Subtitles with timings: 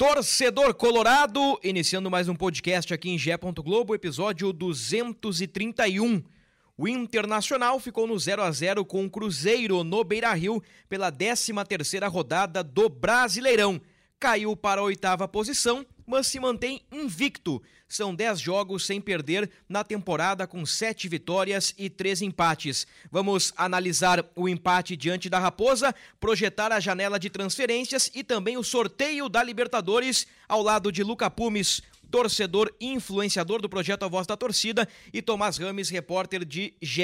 [0.00, 3.36] Torcedor Colorado, iniciando mais um podcast aqui em Gé.
[3.36, 6.22] Globo, episódio 231.
[6.74, 12.64] O Internacional ficou no 0 a 0 com o Cruzeiro no Beira-Rio pela 13ª rodada
[12.64, 13.78] do Brasileirão.
[14.18, 17.62] Caiu para a oitava posição, mas se mantém invicto.
[17.88, 22.86] São 10 jogos sem perder na temporada, com 7 vitórias e 3 empates.
[23.10, 28.62] Vamos analisar o empate diante da Raposa, projetar a janela de transferências e também o
[28.62, 34.26] sorteio da Libertadores ao lado de Luca Pumes, torcedor e influenciador do projeto A Voz
[34.26, 37.02] da Torcida, e Tomás Rames, repórter de GE.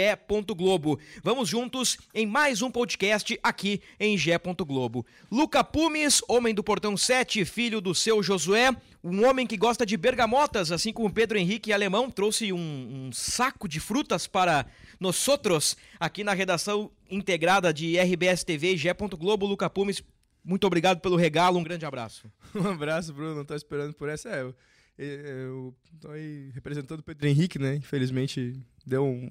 [0.57, 0.98] Globo.
[1.23, 4.33] Vamos juntos em mais um podcast aqui em GE.
[4.67, 5.07] Globo.
[5.31, 9.97] Luca Pumes, homem do Portão 7, filho do seu Josué, um homem que gosta de
[9.97, 12.59] bergamotas, assim como Pedro Henrique Alemão, trouxe um,
[13.07, 14.67] um saco de frutas para
[14.98, 18.89] nós outros aqui na redação integrada de RBS TV e GE.
[19.17, 19.47] Globo.
[19.47, 20.03] Luca Pumes,
[20.45, 22.31] muito obrigado pelo regalo, um grande abraço.
[22.55, 23.35] Um abraço, Bruno.
[23.35, 24.31] Não tô esperando por essa.
[24.31, 24.51] É,
[24.98, 27.77] eu, eu tô aí representando o Pedro Henrique, né?
[27.77, 29.28] Infelizmente deu um,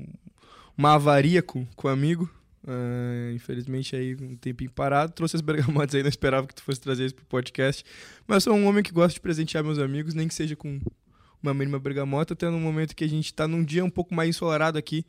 [0.78, 2.30] uma avaria com, com o amigo.
[2.68, 5.14] Uh, infelizmente aí um tempinho parado.
[5.14, 7.84] Trouxe as bergamotas aí, não esperava que tu fosse trazer isso pro podcast.
[8.28, 10.80] Mas sou um homem que gosta de presentear meus amigos, nem que seja com
[11.42, 14.30] uma mínima bergamota, até no momento que a gente tá num dia um pouco mais
[14.30, 15.06] ensolarado aqui.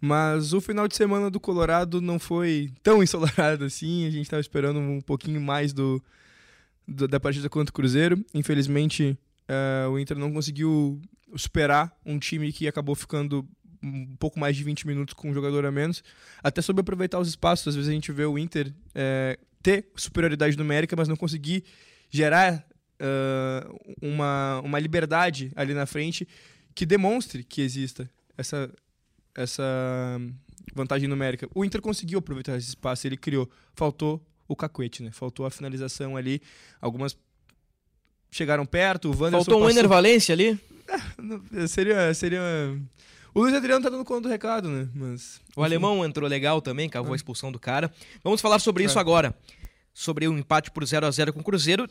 [0.00, 4.06] Mas o final de semana do Colorado não foi tão ensolarado assim.
[4.06, 6.02] A gente tava esperando um pouquinho mais do,
[6.86, 8.22] do da partida contra o Cruzeiro.
[8.34, 9.16] Infelizmente,
[9.48, 11.00] uh, o Inter não conseguiu
[11.36, 13.46] superar um time que acabou ficando
[13.82, 16.02] um pouco mais de 20 minutos com um jogador a menos.
[16.42, 17.68] Até sobre aproveitar os espaços.
[17.68, 21.64] Às vezes a gente vê o Inter é, ter superioridade numérica, mas não conseguir
[22.08, 22.66] gerar
[23.00, 26.26] uh, uma, uma liberdade ali na frente
[26.74, 28.72] que demonstre que exista essa,
[29.34, 30.20] essa
[30.74, 31.48] vantagem numérica.
[31.54, 33.50] O Inter conseguiu aproveitar esse espaço, ele criou.
[33.74, 35.10] Faltou o cacuete, né?
[35.12, 36.40] Faltou a finalização ali.
[36.80, 37.16] Algumas
[38.34, 39.70] chegaram perto, o Wanderson Faltou um passou...
[39.70, 40.58] Ener Valência ali?
[41.56, 42.40] É, seria, seria
[43.34, 44.88] o Luiz Adriano tá dando conta do recado, né?
[44.94, 45.40] Mas.
[45.56, 45.64] O enfim.
[45.64, 47.92] alemão entrou legal também, cavou a expulsão do cara.
[48.22, 49.00] Vamos falar sobre isso É.
[49.00, 49.34] agora.
[49.92, 51.88] Sobre o empate por 0 a 0 com o Cruzeiro.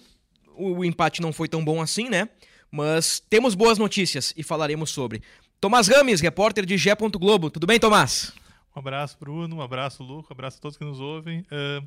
[0.55, 2.29] O, o empate não foi tão bom assim, né?
[2.71, 5.21] Mas temos boas notícias e falaremos sobre.
[5.59, 6.95] Tomás Rames, repórter de Gé.
[6.95, 7.49] Globo.
[7.49, 8.31] Tudo bem, Tomás?
[8.75, 9.57] Um abraço, Bruno.
[9.57, 10.27] Um abraço, Luco.
[10.29, 11.45] Um abraço a todos que nos ouvem.
[11.51, 11.81] Ah,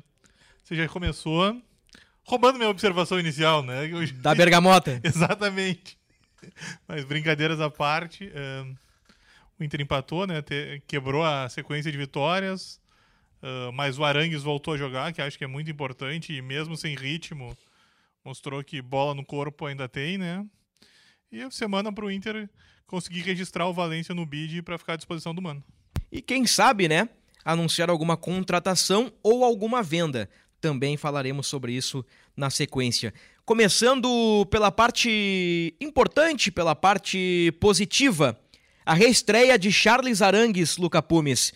[0.63, 1.55] você já começou
[2.27, 3.85] roubando minha observação inicial, né?
[3.91, 4.99] Eu- Da Bergamota.
[5.03, 5.97] Exatamente.
[6.87, 8.65] Mas brincadeiras à parte, ah,
[9.59, 10.41] o Inter empatou, né?
[10.41, 12.79] Te- quebrou a sequência de vitórias.
[13.41, 16.33] ah, mas o Arangues voltou a jogar, que acho que é muito importante.
[16.33, 17.57] E mesmo sem ritmo,
[18.23, 20.45] mostrou que bola no corpo ainda tem, né?
[21.31, 22.49] E a semana pro Inter
[22.85, 25.63] conseguir registrar o Valência no bid para ficar à disposição do Mano.
[26.11, 27.09] E quem sabe, né?
[27.43, 30.29] Anunciar alguma contratação ou alguma venda.
[30.67, 32.03] Também falaremos sobre isso
[32.35, 33.13] na sequência.
[33.45, 38.37] Começando pela parte importante, pela parte positiva.
[38.85, 41.53] A reestreia de Charles Arangues, Luca Pumes.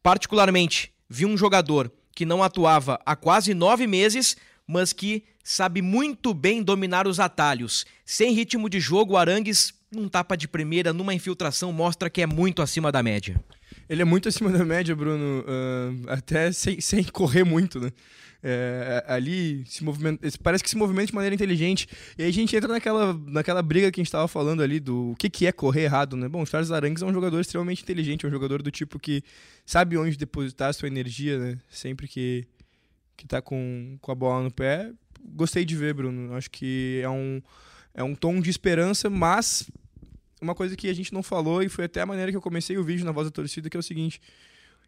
[0.00, 6.32] Particularmente, vi um jogador que não atuava há quase nove meses, mas que sabe muito
[6.32, 7.84] bem dominar os atalhos.
[8.06, 12.62] Sem ritmo de jogo, Arangues, num tapa de primeira, numa infiltração, mostra que é muito
[12.62, 13.42] acima da média.
[13.88, 17.90] Ele é muito acima da média, Bruno, ah, até sem, sem correr muito, né?
[18.46, 21.88] É, ali se movimenta, parece que se movimenta de maneira inteligente.
[22.18, 25.12] E aí a gente entra naquela, naquela briga que a gente estava falando ali do
[25.12, 26.28] o que, que é correr errado, né?
[26.28, 29.22] Bom, o Charles Arangues é um jogador extremamente inteligente, é um jogador do tipo que
[29.64, 31.58] sabe onde depositar sua energia, né?
[31.70, 32.46] Sempre que,
[33.16, 34.92] que tá com, com a bola no pé.
[35.24, 36.34] Gostei de ver, Bruno.
[36.34, 37.40] Acho que é um,
[37.94, 39.70] é um tom de esperança, mas
[40.44, 42.76] uma coisa que a gente não falou e foi até a maneira que eu comecei
[42.76, 44.20] o vídeo na voz da torcida, que é o seguinte: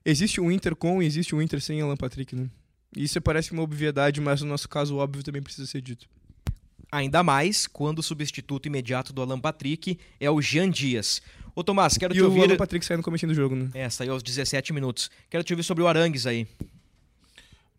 [0.05, 2.49] existe um Inter com e existe um Inter sem Alan Patrick, né?
[2.97, 6.08] Isso parece uma obviedade, mas no nosso caso, o óbvio também precisa ser dito.
[6.93, 11.20] Ainda mais quando o substituto imediato do Alan Patrick é o Jean Dias.
[11.55, 12.44] Ô Tomás, quero E te o ouvir.
[12.44, 13.70] Alan Patrick sai no começo do jogo, né?
[13.75, 15.11] É, saiu aos 17 minutos.
[15.29, 16.47] Quero te ouvir sobre o Arangues aí.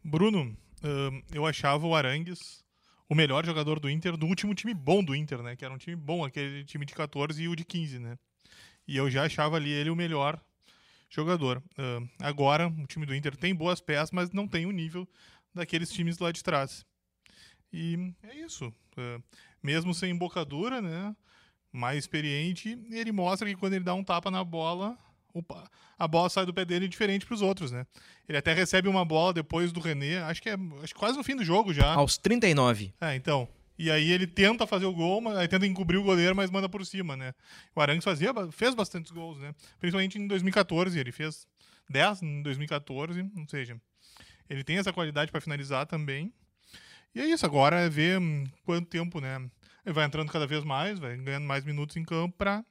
[0.04, 2.64] Bruno, ahn, eu achava o Arangues
[3.10, 5.56] o melhor jogador do Inter, do último time bom do Inter, né?
[5.56, 8.18] Que era um time bom, aquele time de 14 e o de 15, né?
[8.88, 10.40] E eu já achava ali ele o melhor
[11.10, 11.64] jogador.
[11.78, 15.08] Ahn, agora, o time do Inter tem boas peças, mas não tem o nível
[15.54, 16.86] daqueles times lá de trás.
[17.72, 18.74] E é isso.
[18.98, 19.20] É,
[19.62, 21.16] mesmo sem embocadura, né?
[21.72, 24.98] Mais experiente, ele mostra que quando ele dá um tapa na bola,
[25.98, 27.86] a bola sai do pé dele diferente para os outros, né?
[28.28, 31.24] Ele até recebe uma bola depois do René, acho que é acho que quase no
[31.24, 31.94] fim do jogo já.
[31.94, 32.94] Aos 39.
[33.02, 33.48] É, então.
[33.80, 36.68] E aí ele tenta fazer o gol, mas aí tenta encobrir o goleiro, mas manda
[36.68, 37.34] por cima, né?
[37.76, 39.54] O Arangues fazia, fez bastantes gols, né?
[39.80, 41.48] Principalmente em 2014, ele fez
[41.88, 43.80] 10 em 2014, ou seja,
[44.50, 46.34] ele tem essa qualidade para finalizar também.
[47.14, 49.38] E é isso, agora é ver hum, quanto tempo, né?
[49.86, 52.66] Ele vai entrando cada vez mais, vai ganhando mais minutos em campo para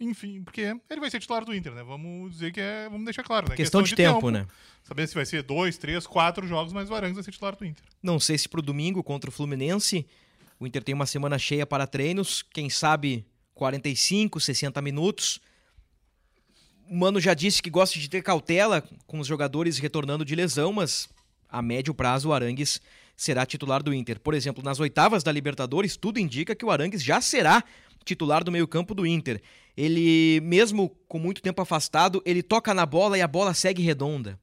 [0.00, 1.82] enfim, porque ele vai ser titular do Inter, né?
[1.82, 2.88] Vamos dizer que é.
[2.88, 3.54] Vamos deixar claro, né?
[3.54, 4.46] Questão, Questão de, de tempo, tempo, né?
[4.82, 7.64] Saber se vai ser dois, três, quatro jogos, mas o Arangues vai ser titular do
[7.64, 7.84] Inter.
[8.02, 10.06] Não sei se pro domingo contra o Fluminense.
[10.58, 15.38] O Inter tem uma semana cheia para treinos, quem sabe 45, 60 minutos.
[16.88, 20.72] O Mano já disse que gosta de ter cautela com os jogadores retornando de lesão,
[20.72, 21.08] mas
[21.48, 22.80] a médio prazo o Arangues
[23.16, 24.18] será titular do Inter.
[24.18, 27.62] Por exemplo, nas oitavas da Libertadores, tudo indica que o Arangues já será
[28.04, 29.40] titular do meio-campo do Inter.
[29.76, 34.38] Ele, mesmo com muito tempo afastado, ele toca na bola e a bola segue redonda.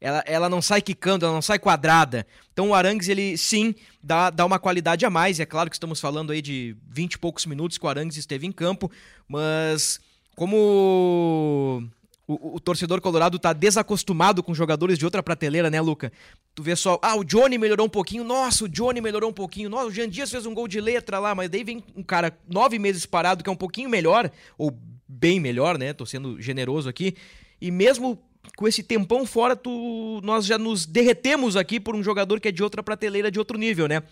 [0.00, 2.26] Ela, ela não sai quicando, ela não sai quadrada.
[2.52, 3.72] Então o Arangues, ele sim
[4.02, 5.38] dá, dá uma qualidade a mais.
[5.38, 8.44] É claro que estamos falando aí de 20 e poucos minutos que o Arangues esteve
[8.44, 8.90] em campo,
[9.28, 10.00] mas
[10.34, 11.88] como
[12.26, 16.12] o, o, torcedor colorado tá desacostumado com jogadores de outra prateleira, né, Luca?
[16.54, 19.68] Tu vê só, ah, o Johnny melhorou um pouquinho, nossa, o Johnny melhorou um pouquinho,
[19.68, 22.36] nossa, o Jean Dias fez um gol de letra lá, mas daí vem um cara
[22.48, 24.76] nove meses parado que é um pouquinho melhor, ou
[25.06, 25.92] bem melhor, né?
[25.92, 27.16] Tô sendo generoso aqui.
[27.60, 28.18] E mesmo
[28.56, 32.52] com esse tempão fora, tu, nós já nos derretemos aqui por um jogador que é
[32.52, 34.02] de outra prateleira, de outro nível, né?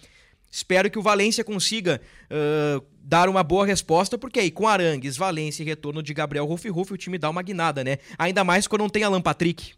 [0.51, 5.63] Espero que o Valência consiga uh, dar uma boa resposta, porque aí com Arangues, Valência
[5.63, 7.99] e retorno de Gabriel Ruff Ruff, o time dá uma guinada, né?
[8.19, 9.75] Ainda mais quando não tem Alan Patrick.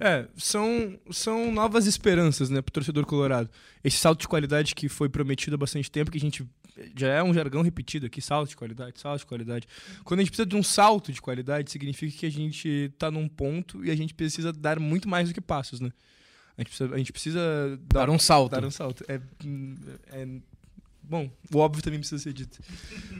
[0.00, 3.50] É, são, são novas esperanças, né, pro torcedor colorado.
[3.82, 6.46] Esse salto de qualidade que foi prometido há bastante tempo, que a gente
[6.96, 9.66] já é um jargão repetido aqui, salto de qualidade, salto de qualidade.
[10.04, 13.28] Quando a gente precisa de um salto de qualidade, significa que a gente tá num
[13.28, 15.90] ponto e a gente precisa dar muito mais do que passos, né?
[16.58, 18.50] A gente precisa, a gente precisa dar, dar, um salto.
[18.50, 19.04] Dar um salto.
[19.06, 19.20] É,
[20.10, 20.26] é,
[21.00, 22.58] bom, o óbvio também precisa ser dito.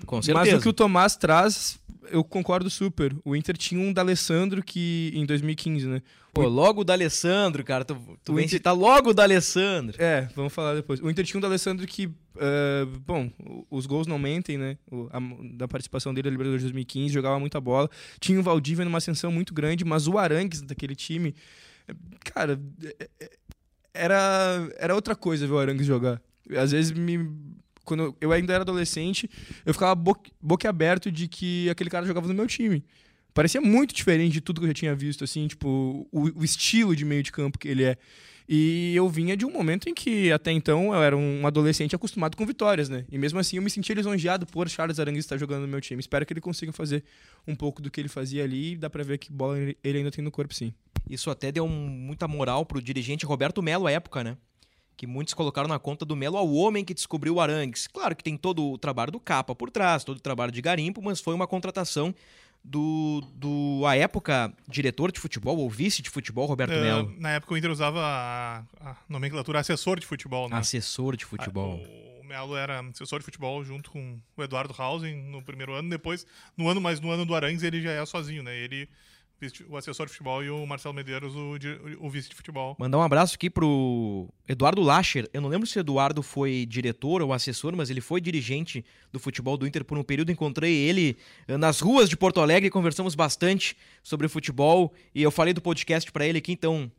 [0.05, 0.44] Com certeza.
[0.44, 1.79] Mas o que o Tomás traz,
[2.11, 3.14] eu concordo super.
[3.25, 6.02] O Inter tinha um D'Alessandro que em 2015, né?
[6.32, 7.85] Pô, logo o D'Alessandro, cara.
[7.85, 8.58] Tu, tu vem Inter...
[8.58, 10.02] citar logo o D'Alessandro.
[10.02, 11.00] É, vamos falar depois.
[11.00, 13.31] O Inter tinha um D'Alessandro que, uh, bom,
[13.70, 14.76] os gols não mentem, né?
[14.90, 15.20] O, a,
[15.55, 17.88] da participação dele na Libertadores de 2015, jogava muita bola.
[18.19, 21.37] Tinha o Valdívia numa ascensão muito grande, mas o Arangues daquele time
[22.25, 23.31] Cara, é, é,
[23.94, 26.20] era, era outra coisa ver o Arangues jogar.
[26.56, 27.31] Às vezes me.
[27.85, 29.31] Quando eu ainda era adolescente,
[29.64, 32.85] eu ficava boca, aberto de que aquele cara jogava no meu time.
[33.32, 36.94] Parecia muito diferente de tudo que eu já tinha visto, assim, tipo, o, o estilo
[36.94, 37.96] de meio de campo que ele é.
[38.49, 42.35] E eu vinha de um momento em que, até então, eu era um adolescente acostumado
[42.35, 43.05] com vitórias, né?
[43.12, 46.00] E mesmo assim, eu me sentia lisonjeado por Charles Arangues estar jogando no meu time.
[46.00, 47.05] Espero que ele consiga fazer
[47.46, 50.25] um pouco do que ele fazia ali dá pra ver que bola ele ainda tem
[50.25, 50.73] no corpo, sim.
[51.08, 54.36] Isso até deu muita moral pro dirigente Roberto Melo à época, né?
[54.96, 57.86] Que muitos colocaram na conta do Melo ao homem que descobriu o Arangues.
[57.86, 61.00] Claro que tem todo o trabalho do Capa por trás, todo o trabalho de garimpo,
[61.02, 62.14] mas foi uma contratação
[62.64, 67.14] do, do a época, diretor de futebol ou vice de futebol, Roberto uh, Melo?
[67.18, 70.56] Na época o Inter usava a, a, nomenclatura assessor de futebol, né?
[70.56, 71.80] Assessor de futebol.
[72.20, 76.26] o Melo era assessor de futebol junto com o Eduardo Hausen no primeiro ano, depois,
[76.56, 78.54] no ano, mas no ano do Arangues ele já é sozinho, né?
[78.56, 78.88] Ele
[79.68, 81.57] o assessor de futebol, e o Marcelo Medeiros, o,
[82.00, 82.76] o vice de futebol.
[82.78, 85.28] Mandar um abraço aqui pro Eduardo Lacher.
[85.33, 89.57] Eu não lembro se Eduardo foi diretor ou assessor, mas ele foi dirigente do futebol
[89.57, 90.33] do Inter por um período.
[90.33, 91.16] Encontrei ele
[91.47, 96.11] eh, nas ruas de Porto Alegre, conversamos bastante sobre futebol e eu falei do podcast
[96.11, 96.90] para ele aqui, então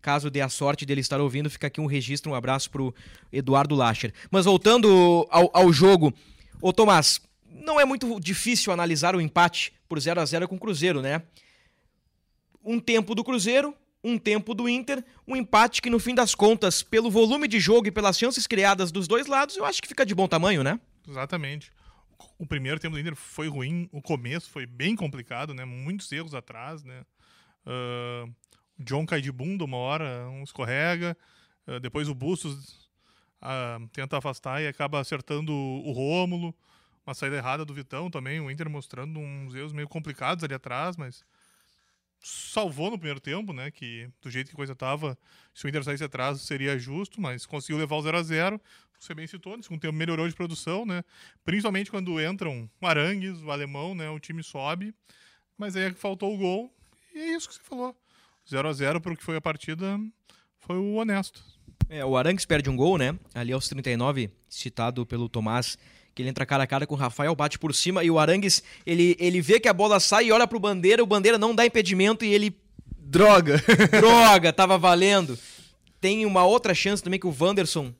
[0.00, 2.94] caso dê a sorte dele estar ouvindo, fica aqui um registro, um abraço pro
[3.32, 4.12] Eduardo Lacher.
[4.30, 6.12] Mas voltando ao, ao jogo,
[6.60, 10.58] ô Tomás, não é muito difícil analisar o empate por 0 a 0 com o
[10.58, 11.22] Cruzeiro, né?
[12.64, 16.82] Um tempo do Cruzeiro, um tempo do Inter, um empate que no fim das contas,
[16.82, 20.04] pelo volume de jogo e pelas chances criadas dos dois lados, eu acho que fica
[20.04, 20.78] de bom tamanho, né?
[21.08, 21.72] Exatamente.
[22.38, 25.64] O primeiro tempo do Inter foi ruim, o começo foi bem complicado, né?
[25.64, 27.02] Muitos erros atrás, né?
[27.66, 28.30] Uh,
[28.78, 31.16] o John cai de bunda uma hora, um escorrega,
[31.66, 32.90] uh, depois o Bustos
[33.42, 36.54] uh, tenta afastar e acaba acertando o Rômulo,
[37.06, 40.96] uma saída errada do Vitão também, o Inter mostrando uns erros meio complicados ali atrás,
[40.96, 41.24] mas
[42.24, 43.70] salvou no primeiro tempo, né?
[43.70, 45.16] Que do jeito que a coisa tava,
[45.52, 48.60] se o Inter saísse atrás seria justo, mas conseguiu levar o 0 a 0
[48.98, 51.04] Você bem citou, no segundo tempo melhorou de produção, né?
[51.44, 54.08] Principalmente quando entram o Arangues, o alemão, né?
[54.08, 54.94] O time sobe,
[55.58, 56.74] mas aí faltou o gol
[57.14, 57.94] e é isso que você falou.
[58.48, 60.00] 0 a 0 para o que foi a partida
[60.58, 61.44] foi o honesto.
[61.90, 63.18] É, o Arangues perde um gol, né?
[63.34, 65.76] Ali aos 39, citado pelo Tomás,
[66.14, 68.62] que ele entra cara a cara com o Rafael, bate por cima e o Arangues,
[68.86, 71.66] ele, ele vê que a bola sai e olha pro Bandeira, o Bandeira não dá
[71.66, 72.56] impedimento e ele
[73.14, 73.62] Droga!
[74.00, 75.38] droga, tava valendo.
[76.00, 77.92] Tem uma outra chance também que o Wanderson,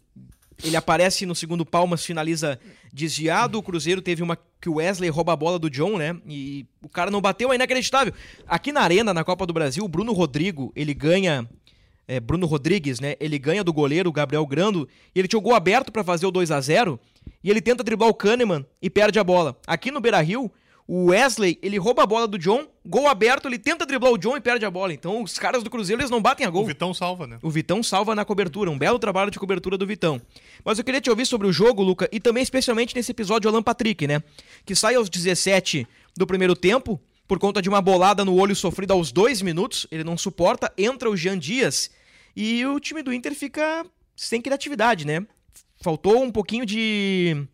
[0.62, 2.58] ele aparece no segundo pau, mas finaliza
[2.92, 3.58] desviado.
[3.58, 6.16] O Cruzeiro teve uma que o Wesley rouba a bola do John, né?
[6.26, 8.12] E o cara não bateu, é inacreditável.
[8.46, 11.48] Aqui na Arena, na Copa do Brasil, o Bruno Rodrigo, ele ganha
[12.08, 13.14] é, Bruno Rodrigues, né?
[13.20, 16.30] Ele ganha do goleiro Gabriel Grando e ele tinha o gol aberto para fazer o
[16.30, 16.98] 2 a 0
[17.44, 19.56] e ele tenta driblar o Kahneman e perde a bola.
[19.66, 20.50] Aqui no Beira-Rio,
[20.88, 24.36] o Wesley, ele rouba a bola do John, gol aberto, ele tenta driblar o John
[24.36, 24.92] e perde a bola.
[24.92, 26.66] Então os caras do Cruzeiro, eles não batem a O gol.
[26.66, 27.38] Vitão salva, né?
[27.42, 30.20] O Vitão salva na cobertura, um belo trabalho de cobertura do Vitão.
[30.64, 33.62] Mas eu queria te ouvir sobre o jogo, Luca, e também especialmente nesse episódio Alan
[33.62, 34.22] Patrick, né?
[34.64, 35.86] Que sai aos 17
[36.16, 40.04] do primeiro tempo, por conta de uma bolada no olho sofrida aos dois minutos, ele
[40.04, 41.90] não suporta, entra o Jean Dias
[42.36, 43.84] e o time do Inter fica
[44.16, 45.26] sem criatividade, né?
[45.80, 47.46] Faltou um pouquinho de,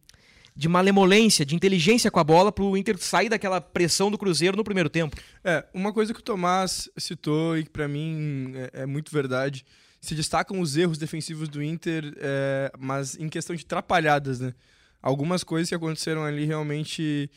[0.54, 4.64] de malemolência, de inteligência com a bola pro Inter sair daquela pressão do Cruzeiro no
[4.64, 5.16] primeiro tempo.
[5.42, 9.64] É, uma coisa que o Tomás citou e que pra mim é, é muito verdade,
[10.00, 14.54] se destacam os erros defensivos do Inter, é, mas em questão de atrapalhadas, né?
[15.02, 17.30] Algumas coisas que aconteceram ali realmente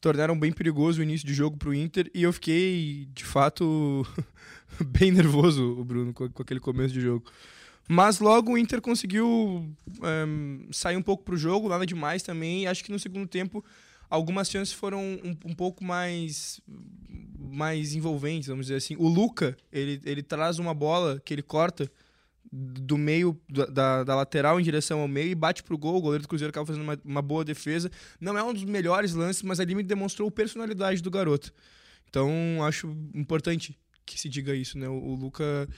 [0.00, 4.06] tornaram bem perigoso o início de jogo pro Inter e eu fiquei, de fato,
[4.80, 7.30] bem nervoso, o Bruno, com aquele começo de jogo.
[7.92, 9.68] Mas logo o Inter conseguiu
[10.00, 12.68] ehm, sair um pouco pro jogo, nada demais também.
[12.68, 13.64] Acho que no segundo tempo
[14.08, 16.60] algumas chances foram um, um pouco mais
[17.36, 18.94] mais envolventes, vamos dizer assim.
[18.96, 21.90] O Luca, ele, ele traz uma bola que ele corta
[22.52, 25.96] do meio da, da, da lateral em direção ao meio e bate pro gol.
[25.96, 27.90] O goleiro do Cruzeiro acaba fazendo uma, uma boa defesa.
[28.20, 31.52] Não é um dos melhores lances, mas ali me demonstrou a personalidade do garoto.
[32.08, 32.30] Então,
[32.62, 34.88] acho importante que se diga isso, né?
[34.88, 35.68] O, o Luca,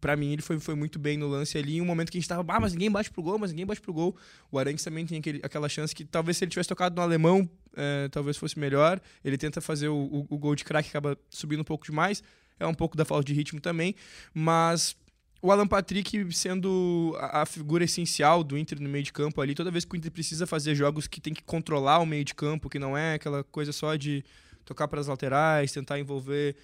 [0.00, 1.76] pra mim, ele foi, foi muito bem no lance ali.
[1.76, 3.66] Em um momento que a gente tava, ah, mas ninguém bate pro gol, mas ninguém
[3.66, 4.16] bate pro gol.
[4.50, 7.48] O Arangues também tem aquele, aquela chance que talvez se ele tivesse tocado no alemão,
[7.76, 9.00] é, talvez fosse melhor.
[9.24, 12.22] Ele tenta fazer o, o, o gol de craque, acaba subindo um pouco demais.
[12.60, 13.94] É um pouco da falta de ritmo também,
[14.34, 14.96] mas
[15.40, 19.70] o Alan Patrick sendo a, figura essencial do Inter no meio de campo ali, toda
[19.70, 22.68] vez que o Inter precisa fazer jogos que tem que controlar o meio de campo,
[22.68, 24.24] que não é aquela coisa só de
[24.64, 26.56] tocar para as laterais, tentar envolver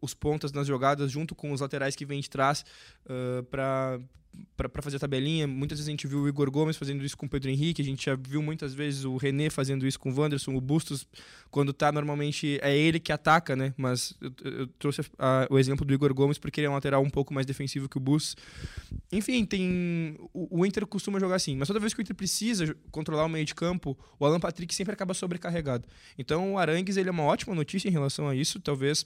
[0.00, 2.64] os pontas nas jogadas junto com os laterais que vêm de trás
[3.04, 3.98] uh, para
[4.56, 5.46] para fazer a tabelinha.
[5.46, 7.84] Muitas vezes a gente viu o Igor Gomes fazendo isso com o Pedro Henrique, a
[7.84, 11.06] gente já viu muitas vezes o René fazendo isso com o Wanderson, o Bustos,
[11.50, 13.74] quando tá normalmente é ele que ataca, né?
[13.76, 17.02] Mas eu, eu trouxe a, o exemplo do Igor Gomes porque ele é um lateral
[17.02, 18.36] um pouco mais defensivo que o Bustos.
[19.12, 22.74] Enfim, tem o, o, Inter costuma jogar assim, mas toda vez que o Inter precisa
[22.90, 25.86] controlar o meio de campo, o Alan Patrick sempre acaba sobrecarregado.
[26.18, 29.04] Então o Arangues ele é uma ótima notícia em relação a isso, talvez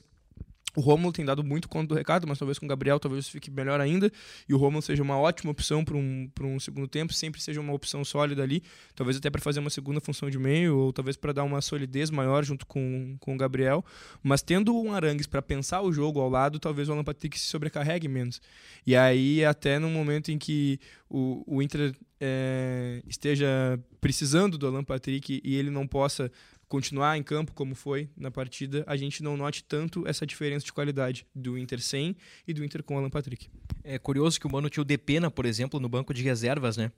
[0.77, 3.51] o Romulo tem dado muito conta do recado, mas talvez com o Gabriel talvez fique
[3.51, 4.11] melhor ainda.
[4.49, 7.73] E o Romulo seja uma ótima opção para um, um segundo tempo, sempre seja uma
[7.73, 8.63] opção sólida ali.
[8.95, 12.11] Talvez até para fazer uma segunda função de meio, ou talvez para dar uma solidez
[12.11, 13.85] maior junto com, com o Gabriel.
[14.23, 17.47] Mas tendo um Arangues para pensar o jogo ao lado, talvez o Alan Patrick se
[17.47, 18.41] sobrecarregue menos.
[18.87, 24.85] E aí, até no momento em que o, o Inter é, esteja precisando do Alan
[24.85, 26.31] Patrick e ele não possa
[26.71, 30.73] continuar em campo como foi na partida, a gente não note tanto essa diferença de
[30.73, 33.51] qualidade do Inter sem e do Inter com Alan Patrick.
[33.83, 36.93] É curioso que o Mano tinha o Depena, por exemplo, no banco de reservas, né?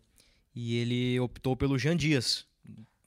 [0.54, 2.46] E ele optou pelo Jean Dias.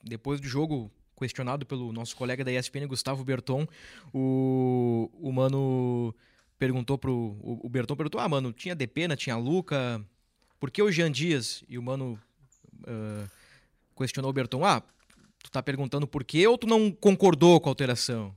[0.04, 3.68] Depois do jogo, questionado pelo nosso colega da ESPN, Gustavo Berton,
[4.12, 6.16] o, o Mano
[6.58, 7.14] perguntou pro.
[7.14, 10.04] O, o Berton perguntou: Ah, mano, tinha Depena, tinha Luca,
[10.60, 11.64] por que o Jean Dias?
[11.70, 12.20] E o Mano
[12.82, 13.30] uh,
[13.96, 14.82] questionou o Berton: Ah,
[15.46, 18.36] tu tá perguntando por quê ou tu não concordou com a alteração?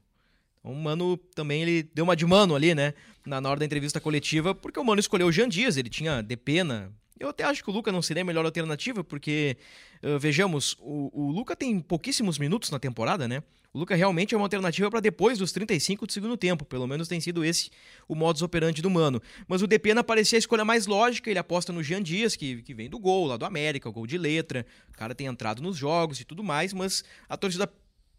[0.59, 2.95] Então, o Mano também ele deu uma de mano ali, né?
[3.27, 6.23] Na, na hora da entrevista coletiva, porque o Mano escolheu o Jean Dias, ele tinha
[6.23, 6.93] Depena.
[7.19, 9.57] Eu até acho que o Luca não seria a melhor alternativa, porque,
[10.03, 13.43] uh, vejamos, o, o Luca tem pouquíssimos minutos na temporada, né?
[13.78, 16.64] O Luca realmente é uma alternativa para depois dos 35 do segundo tempo.
[16.64, 17.70] Pelo menos tem sido esse
[18.08, 19.23] o modus operandi do Mano.
[19.47, 21.30] Mas o Depena parecia a escolha mais lógica.
[21.30, 24.04] Ele aposta no Jean Dias, que, que vem do gol lá do América, o gol
[24.04, 24.66] de letra.
[24.92, 27.73] O cara tem entrado nos jogos e tudo mais, mas a torcida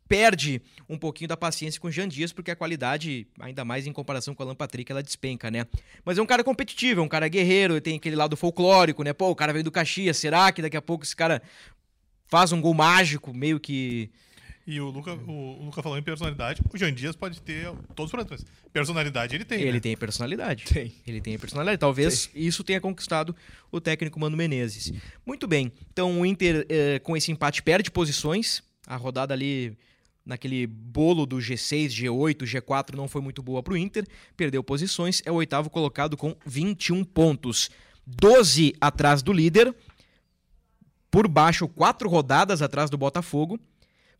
[0.07, 3.91] perde um pouquinho da paciência com o Jean Dias, porque a qualidade, ainda mais em
[3.91, 5.67] comparação com o Alan Patrick, ela despenca, né?
[6.05, 9.11] Mas é um cara competitivo, é um cara guerreiro, tem aquele lado folclórico, né?
[9.11, 11.41] Pô, o cara veio do Caxias, será que daqui a pouco esse cara
[12.29, 14.09] faz um gol mágico, meio que
[14.69, 16.61] e o Luca, o, o Luca falou em personalidade.
[16.71, 18.45] O Jean Dias pode ter todos os problemas.
[18.71, 19.61] Personalidade ele tem.
[19.61, 19.79] Ele né?
[19.79, 20.65] tem personalidade.
[20.65, 20.93] Tem.
[21.07, 21.79] Ele tem personalidade.
[21.79, 22.43] Talvez Tem.
[22.43, 23.35] isso tenha conquistado
[23.71, 24.93] o técnico Mano Menezes.
[25.25, 25.71] Muito bem.
[25.91, 28.61] Então o Inter, eh, com esse empate, perde posições.
[28.85, 29.75] A rodada ali
[30.23, 34.05] naquele bolo do G6, G8, G4 não foi muito boa para o Inter.
[34.37, 35.19] Perdeu posições.
[35.25, 37.71] É o oitavo colocado com 21 pontos.
[38.05, 39.73] 12 atrás do líder,
[41.09, 43.59] por baixo, quatro rodadas atrás do Botafogo.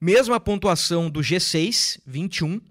[0.02, 2.62] Mesma pontuação do G6, 21,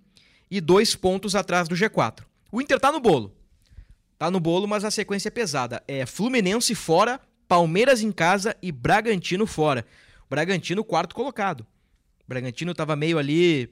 [0.50, 2.22] e dois pontos atrás do G4.
[2.50, 3.34] O Inter tá no bolo.
[4.18, 5.82] Tá no bolo, mas a sequência é pesada.
[5.86, 9.86] É Fluminense fora, Palmeiras em casa e Bragantino fora.
[10.28, 11.60] Bragantino, quarto colocado.
[11.60, 13.70] O Bragantino tava meio ali.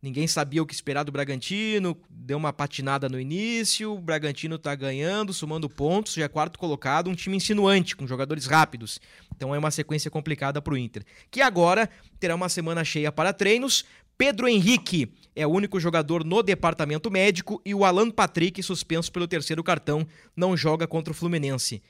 [0.00, 3.94] Ninguém sabia o que esperar do Bragantino, deu uma patinada no início.
[3.94, 8.46] O Bragantino tá ganhando, somando pontos, já é quarto colocado, um time insinuante, com jogadores
[8.46, 9.00] rápidos.
[9.34, 11.04] Então é uma sequência complicada para o Inter.
[11.30, 11.90] Que agora
[12.20, 13.84] terá uma semana cheia para treinos.
[14.16, 19.26] Pedro Henrique é o único jogador no departamento médico e o Alan Patrick, suspenso pelo
[19.26, 21.82] terceiro cartão, não joga contra o Fluminense.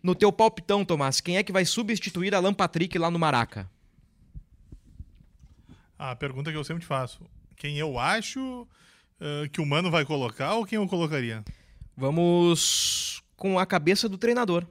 [0.00, 3.68] No teu palpitão, Tomás, quem é que vai substituir Alan Patrick lá no Maraca?
[5.98, 7.20] A pergunta que eu sempre faço:
[7.56, 8.62] quem eu acho
[9.20, 11.44] uh, que o Mano vai colocar ou quem eu colocaria?
[11.96, 14.66] Vamos com a cabeça do treinador.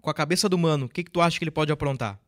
[0.00, 2.18] Com a cabeça do Mano, o que, que tu acha que ele pode aprontar?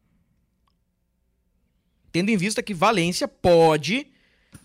[2.12, 4.07] Tendo em vista que Valência pode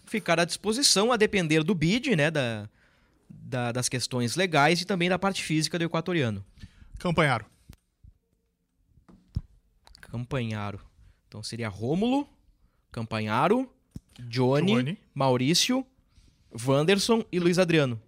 [0.05, 2.67] ficar à disposição a depender do bid, né, da,
[3.29, 6.43] da, das questões legais e também da parte física do equatoriano.
[6.97, 7.45] Campanharo.
[10.01, 10.79] Campanharo.
[11.27, 12.27] Então seria Rômulo,
[12.91, 13.69] Campanharo,
[14.19, 14.97] Johnny, Johnny.
[15.13, 15.85] Maurício,
[16.65, 17.99] Wanderson e Luiz Adriano.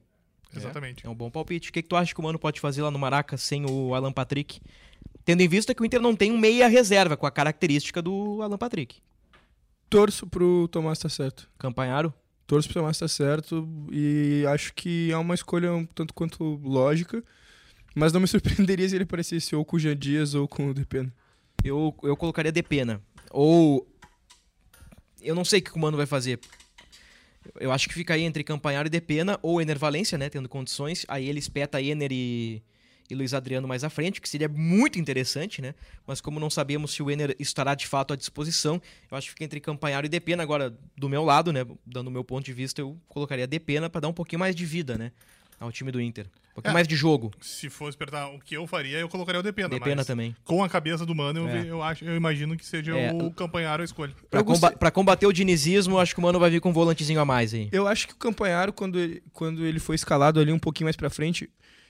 [0.56, 1.06] Exatamente.
[1.06, 1.70] É um bom palpite.
[1.70, 3.94] O que, que tu acha que o Mano pode fazer lá no Maraca sem o
[3.94, 4.60] Alan Patrick?
[5.24, 8.42] Tendo em vista que o Inter não tem um meia reserva com a característica do
[8.42, 8.98] Alan Patrick.
[9.90, 11.50] Torço pro Tomás estar certo.
[11.58, 12.14] Campanharo?
[12.46, 17.24] Torço pro Tomás estar certo e acho que é uma escolha um tanto quanto lógica,
[17.94, 20.74] mas não me surpreenderia se ele parecesse ou com o Jean Dias ou com o
[20.74, 21.14] Depena.
[21.64, 23.02] Eu, eu colocaria de pena.
[23.32, 23.88] Ou.
[25.22, 26.40] Eu não sei o que o Mano vai fazer.
[27.60, 30.30] Eu acho que fica aí entre Campanharo e Depena, ou Ener Valência, né?
[30.30, 31.06] Tendo condições.
[31.08, 32.62] Aí ele espeta Ener e,
[33.10, 35.74] e Luiz Adriano mais à frente, que seria muito interessante, né?
[36.06, 39.32] Mas como não sabemos se o Ener estará de fato à disposição, eu acho que
[39.32, 40.44] fica entre Campanharo e Depena.
[40.44, 41.66] Agora, do meu lado, né?
[41.86, 44.66] Dando o meu ponto de vista, eu colocaria Depena para dar um pouquinho mais de
[44.66, 45.12] vida, né?
[45.60, 46.26] Ao time do Inter.
[46.52, 46.74] Um pouquinho É.
[46.74, 47.32] mais de jogo.
[47.42, 49.70] Se fosse perguntar o que eu faria, eu colocaria o Depena.
[49.70, 50.36] Depena mas também.
[50.44, 51.66] Com a cabeça do Mano, eu, É.
[51.68, 53.12] eu, acho, eu imagino que seja É.
[53.12, 54.14] o Campanharo a escolha.
[54.30, 57.20] Pra, comba- pra combater o dinizismo, acho que o Mano vai vir com um volantezinho
[57.20, 57.70] a mais aí.
[57.72, 60.96] Eu acho que o Campanharo, quando ele, quando ele foi escalado ali um pouquinho mais
[60.96, 61.50] pra frente,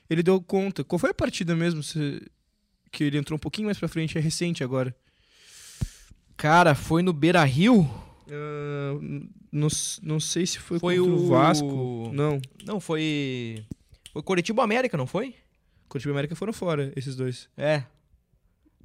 [0.09, 0.83] ele deu conta.
[0.83, 2.21] Qual foi a partida mesmo se-
[2.91, 4.17] que ele entrou um pouquinho mais pra frente?
[4.17, 4.95] É recente agora.
[6.37, 7.89] Cara, foi no Beira Rio?
[9.57, 9.67] Não,
[10.03, 11.27] não sei se foi, Foi contra o...
[11.27, 12.11] Vasco.
[12.13, 12.39] Não.
[12.65, 13.63] Não, foi.
[14.13, 15.35] Foi Coritiba América, não foi?
[15.89, 17.49] Curitiba e América foram fora, esses dois.
[17.57, 17.83] É.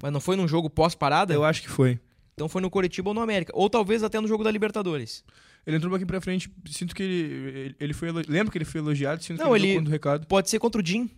[0.02, 1.32] Mas não foi num jogo pós-parada?
[1.34, 1.98] Eu acho que foi.
[2.34, 3.52] Então foi no Coritiba ou no América.
[3.54, 5.24] Ou talvez até no jogo da Libertadores.
[5.66, 8.64] Ele entrou um pouquinho pra frente, sinto que ele, ele, foi elo- Lembro que ele
[8.64, 10.26] foi elogiado, sinto Não, que ele, ele- deu conta do recado.
[10.26, 11.08] Pode ser contra o Jim.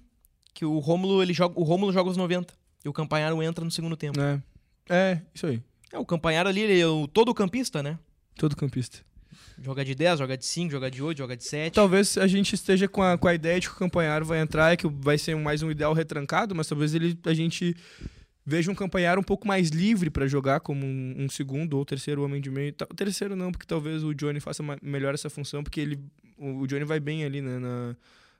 [0.53, 2.53] Que o Rômulo, ele joga, o Rômulo joga os 90.
[2.85, 4.21] E o Campanharo entra no segundo tempo.
[4.21, 4.43] É.
[4.89, 5.63] é, isso aí.
[5.91, 7.99] É, o Campanharo ali, ele é o todo campista, né?
[8.37, 8.99] Todo campista.
[9.63, 11.73] Joga de 10, joga de 5, joga de 8, joga de 7.
[11.75, 14.73] Talvez a gente esteja com a, com a ideia de que o Campanharo vai entrar
[14.73, 17.75] e que vai ser mais um ideal retrancado, mas talvez ele, a gente
[18.47, 22.23] veja um Campanharo um pouco mais livre pra jogar como um, um segundo ou terceiro
[22.25, 22.73] homem de meio.
[22.73, 25.99] Ta- Terceiro não, porque talvez o Johnny faça melhor essa função, porque ele,
[26.37, 27.97] o, o Johnny vai bem ali né, na,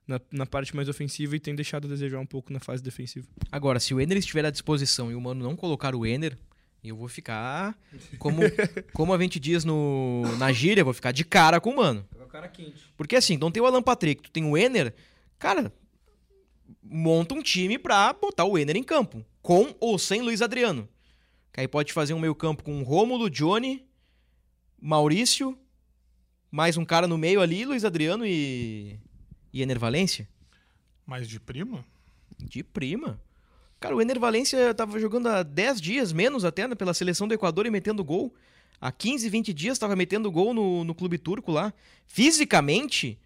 [0.07, 3.27] na, na parte mais ofensiva e tem deixado a desejar um pouco na fase defensiva.
[3.51, 6.37] Agora, se o Ener estiver à disposição e o Mano não colocar o Ener,
[6.89, 7.79] eu vou ficar.
[8.19, 8.43] Como,
[8.93, 12.07] como a gente diz no, na gíria, eu vou ficar de cara com o Mano.
[12.21, 12.93] o cara quente.
[12.97, 14.95] Porque assim, então tem o Alan Patrick, tu tem o Ener,
[15.39, 15.73] cara,
[16.83, 19.25] monta um time pra botar o Ener em campo.
[19.41, 20.89] Com ou sem Luiz Adriano.
[21.53, 23.87] Que aí pode fazer um meio campo com Rômulo, Johnny,
[24.81, 25.57] Maurício,
[26.51, 28.99] mais um cara no meio ali, Luiz Adriano e,
[29.53, 30.29] e Ener Valência.
[31.07, 31.85] Mas de prima?
[32.39, 33.21] De prima.
[33.85, 37.35] Cara, o Ener Valência tava jogando há 10 dias, menos até, né, pela seleção do
[37.35, 38.35] Equador e metendo gol.
[38.81, 41.71] Há 15, 20 dias tava metendo gol no, no clube turco lá.
[42.07, 43.19] Fisicamente,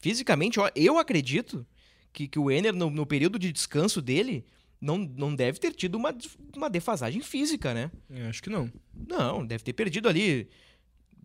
[0.00, 1.64] fisicamente, ó, eu acredito
[2.12, 4.44] que, que o Ener, no, no período de descanso dele,
[4.80, 6.12] não, não deve ter tido uma,
[6.56, 7.88] uma defasagem física, né?
[8.10, 8.68] Eu acho que não.
[8.92, 10.48] Não, deve ter perdido ali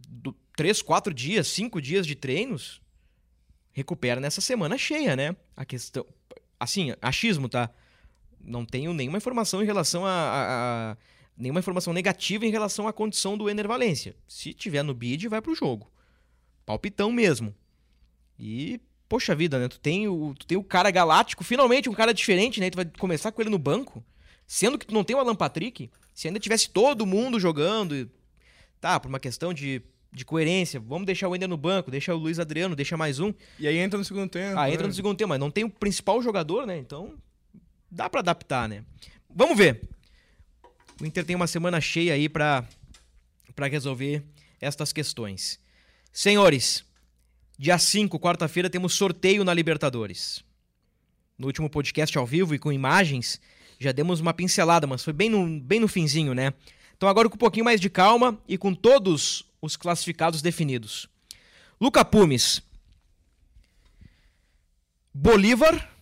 [0.07, 2.83] do, três, quatro dias, cinco dias de treinos.
[3.73, 5.35] Recupera nessa semana cheia, né?
[5.57, 6.05] A questão.
[6.59, 7.71] Assim, achismo, tá?
[8.45, 10.09] Não tenho nenhuma informação em relação a.
[10.11, 10.97] a- a-
[11.37, 14.15] nenhuma informação negativa em relação à condição do Ener Valência.
[14.27, 15.91] Se tiver no bid, vai pro jogo.
[16.65, 17.53] Palpitão mesmo.
[18.39, 18.79] E,
[19.09, 19.67] poxa vida, né?
[19.67, 22.69] Tu tem, o, tu tem o cara galáctico, finalmente um cara diferente, né?
[22.69, 24.03] Tu vai começar com ele no banco.
[24.47, 25.89] Sendo que tu não tem o Alan Patrick.
[26.13, 27.95] Se ainda tivesse todo mundo jogando.
[27.95, 28.07] e-
[28.79, 29.81] Tá, por uma questão de,
[30.11, 30.79] de coerência.
[30.79, 33.33] Vamos deixar o Ender no banco, deixa o Luiz Adriano, deixa mais um.
[33.59, 34.57] E aí entra no segundo tempo.
[34.59, 34.73] Ah, né?
[34.73, 36.77] entra no segundo tempo, mas não tem o principal jogador, né?
[36.77, 37.13] Então,
[37.95, 38.83] dá pra adaptar, né?
[39.33, 39.81] Vamos ver.
[41.01, 42.67] O Inter tem uma semana cheia aí pra,
[43.55, 44.23] pra resolver
[44.59, 45.59] estas questões.
[46.11, 46.83] Senhores,
[47.57, 50.43] dia 5, quarta-feira, temos sorteio na Libertadores.
[51.37, 53.41] No último podcast ao vivo e com imagens,
[53.79, 56.53] já demos uma pincelada, mas foi bem no, bem no finzinho, né?
[56.95, 61.09] Então agora com um pouquinho mais de calma e com todos os classificados definidos.
[61.79, 62.61] Luca Pumes.
[65.13, 65.94] Bolívar.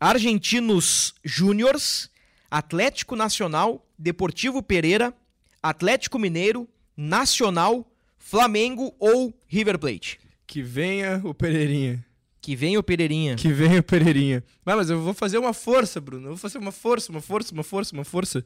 [0.00, 2.10] Argentinos Júniors.
[2.50, 3.86] Atlético Nacional.
[3.98, 5.14] Deportivo Pereira.
[5.62, 6.68] Atlético Mineiro.
[6.96, 7.90] Nacional.
[8.18, 10.18] Flamengo ou River Plate.
[10.46, 12.04] Que venha o Pereirinha.
[12.40, 13.34] Que vem o Pereirinha.
[13.34, 14.44] Que venha o Pereirinha.
[14.64, 16.26] Mas, mas eu vou fazer uma força, Bruno.
[16.26, 18.44] Eu vou fazer uma força, uma força, uma força, uma força.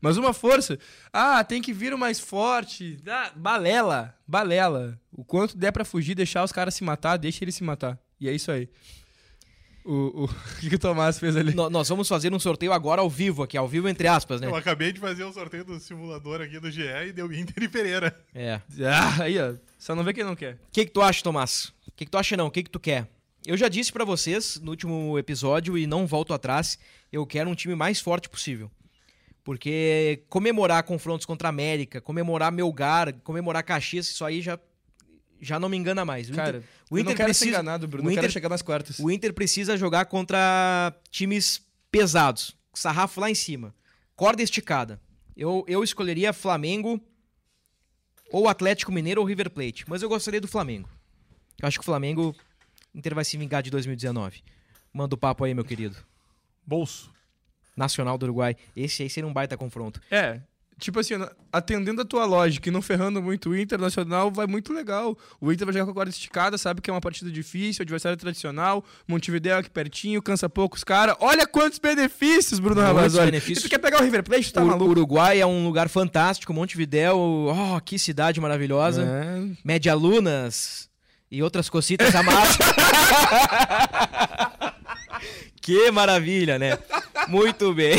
[0.00, 0.78] Mas uma força.
[1.12, 2.98] Ah, tem que vir o mais forte.
[3.06, 5.00] Ah, balela, balela.
[5.12, 7.98] O quanto der pra fugir, deixar os caras se matar, deixa eles se matar.
[8.20, 8.68] E é isso aí.
[9.86, 11.54] O, o, o que, que o Tomás fez ali?
[11.54, 14.48] No- nós vamos fazer um sorteio agora ao vivo, aqui, ao vivo entre aspas, né?
[14.48, 17.68] Eu acabei de fazer o sorteio do simulador aqui do GE e deu Inter e
[17.68, 18.18] Pereira.
[18.34, 18.60] É.
[18.84, 19.54] Ah, aí, ó.
[19.78, 20.54] Só não vê quem não quer.
[20.54, 21.66] O que, que tu acha, Tomás?
[21.86, 22.46] O que, que tu acha não?
[22.46, 23.08] O que, que tu quer?
[23.46, 26.76] Eu já disse pra vocês no último episódio e não volto atrás,
[27.12, 28.68] eu quero um time mais forte possível.
[29.44, 34.58] Porque comemorar confrontos contra a América, comemorar Melgar, comemorar Caxias, isso aí já,
[35.40, 36.28] já não me engana mais.
[36.30, 38.04] O Cara, Inter, o eu Inter não quero ser precisa, enganado, Bruno.
[38.08, 38.98] o eu quero Inter- chegar nas quartas.
[38.98, 43.74] o Inter precisa jogar contra times pesados, sarrafo lá em cima,
[44.14, 45.00] corda esticada.
[45.36, 47.00] Eu, eu escolheria Flamengo
[48.32, 50.88] ou Atlético Mineiro ou River Plate, mas eu gostaria do Flamengo.
[51.60, 52.34] Eu acho que o Flamengo
[52.94, 54.42] Inter vai se vingar de 2019.
[54.92, 55.96] Manda o papo aí, meu querido.
[56.66, 57.12] Bolso.
[57.76, 58.56] Nacional do Uruguai.
[58.74, 60.00] Esse aí seria um baita confronto.
[60.10, 60.40] É,
[60.78, 61.14] tipo assim,
[61.52, 65.16] atendendo a tua lógica e não ferrando muito o Internacional, vai muito legal.
[65.40, 68.16] O Inter vai jogar com a guarda esticada, sabe que é uma partida difícil, adversário
[68.16, 71.16] tradicional, Montevideo aqui pertinho, cansa poucos caras.
[71.20, 73.26] Olha quantos benefícios, Bruno Ravazoli.
[73.26, 73.64] benefícios.
[73.64, 74.90] E tu quer pegar o River Plate, tá o maluco?
[74.90, 76.52] Uruguai é um lugar fantástico.
[76.52, 79.02] Montevidéu, oh, que cidade maravilhosa.
[79.02, 79.56] É.
[79.64, 80.88] Média Lunas
[81.30, 82.56] e outras cocitas a mais.
[85.66, 86.78] que maravilha, né?
[87.26, 87.96] Muito bem.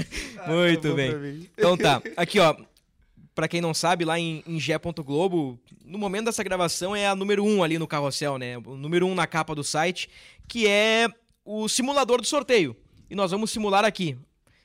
[0.48, 1.50] Muito tá bom bem.
[1.54, 2.56] Então tá, aqui ó,
[3.34, 7.44] pra quem não sabe, lá em, em Gé.globo, no momento dessa gravação é a número
[7.44, 8.56] 1 um ali no carrossel, né?
[8.56, 10.08] O número 1 um na capa do site,
[10.48, 11.08] que é
[11.44, 12.74] o simulador do sorteio.
[13.10, 14.16] E nós vamos simular aqui.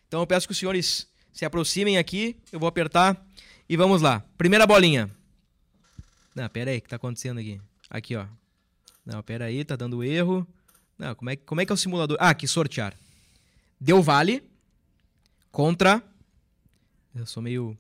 [0.08, 3.22] Então eu peço que os senhores se aproximem aqui, eu vou apertar
[3.68, 4.24] e vamos lá.
[4.38, 5.12] Primeira bolinha.
[6.34, 7.60] Não, pera aí, o que tá acontecendo aqui?
[7.89, 8.26] Aqui, ó.
[9.06, 10.48] Não, pera aí, tá dando erro.
[10.97, 12.17] Não, como é, que- como é que é o simulador?
[12.19, 12.93] Ah, aqui, sortear.
[13.79, 14.43] Deu vale
[15.51, 16.01] contra...
[17.13, 17.77] Eu sou meio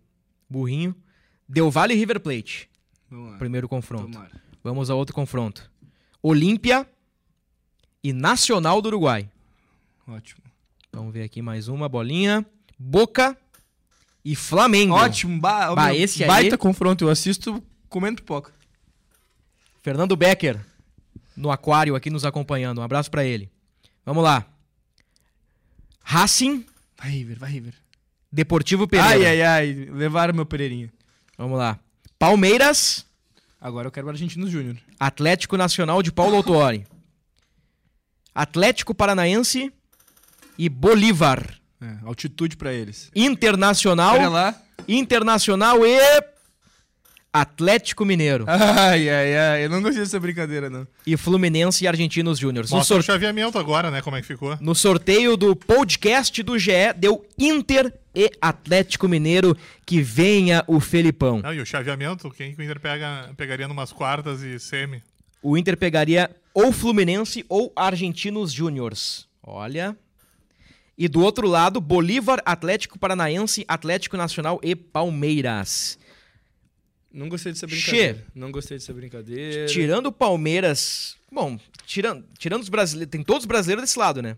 [0.49, 0.95] burrinho.
[1.47, 2.69] Deu vale e River Plate.
[3.37, 4.11] Primeiro confronto.
[4.11, 4.41] Tomara.
[4.63, 5.69] Vamos a outro confronto.
[6.21, 6.89] Olímpia
[8.03, 9.29] e Nacional do Uruguai.
[10.07, 10.41] Ótimo.
[10.91, 12.45] Vamos ver aqui mais uma bolinha.
[12.79, 13.37] Boca
[14.23, 14.93] e Flamengo.
[14.95, 15.39] Ótimo.
[15.39, 17.03] Ba meu, esse aí- baita confronto.
[17.03, 18.53] Eu assisto comendo pipoca.
[19.81, 20.65] Fernando Becker
[21.35, 22.79] no aquário aqui nos acompanhando.
[22.79, 23.49] Um abraço pra ele.
[24.05, 24.45] Vamos lá.
[26.03, 26.65] Racing,
[26.97, 27.73] Vai, River, vai, River.
[28.31, 29.09] Deportivo Pereira.
[29.09, 29.73] Ai, ai, ai.
[29.91, 30.91] Levaram meu Pereirinha.
[31.37, 31.79] Vamos lá.
[32.17, 33.05] Palmeiras,
[33.59, 34.77] Agora eu quero o Argentino Júnior.
[34.99, 36.85] Atlético Nacional de Paulo Autuori.
[38.33, 39.73] Atlético Paranaense
[40.55, 41.59] e Bolívar.
[41.81, 43.09] É, altitude pra eles.
[43.15, 44.61] Internacional, Olha lá.
[44.87, 45.97] Internacional e
[47.37, 48.45] Atlético Mineiro.
[48.49, 49.65] Ai, ai, ai.
[49.65, 50.87] Eu não gostei dessa brincadeira, não.
[51.05, 52.65] E Fluminense e Argentinos Júnior.
[52.69, 54.01] No, Mostra o sor- chaveamento agora, né?
[54.01, 54.57] Como é que ficou.
[54.61, 59.57] no sorteio do podcast do GE, deu Inter e Atlético Mineiro.
[59.85, 61.41] Que venha o Felipão.
[61.41, 65.03] Não, e o chaveamento, quem que o Inter pega, pegaria numas quartas e semi?
[65.43, 69.27] O Inter pegaria ou Fluminense ou Argentinos Júniors.
[69.43, 69.95] Olha.
[70.97, 75.99] E do outro lado, Bolívar, Atlético Paranaense, Atlético Nacional e Palmeiras.
[77.15, 77.75] Não gostei dessa Che.
[77.75, 78.25] brincadeira.
[78.35, 79.67] Não gostei dessa brincadeira.
[79.67, 81.15] Tirando o Palmeiras.
[81.31, 83.09] Bom, tirando, tirando os brasileiros.
[83.09, 84.37] Tem todos os brasileiros desse lado, né?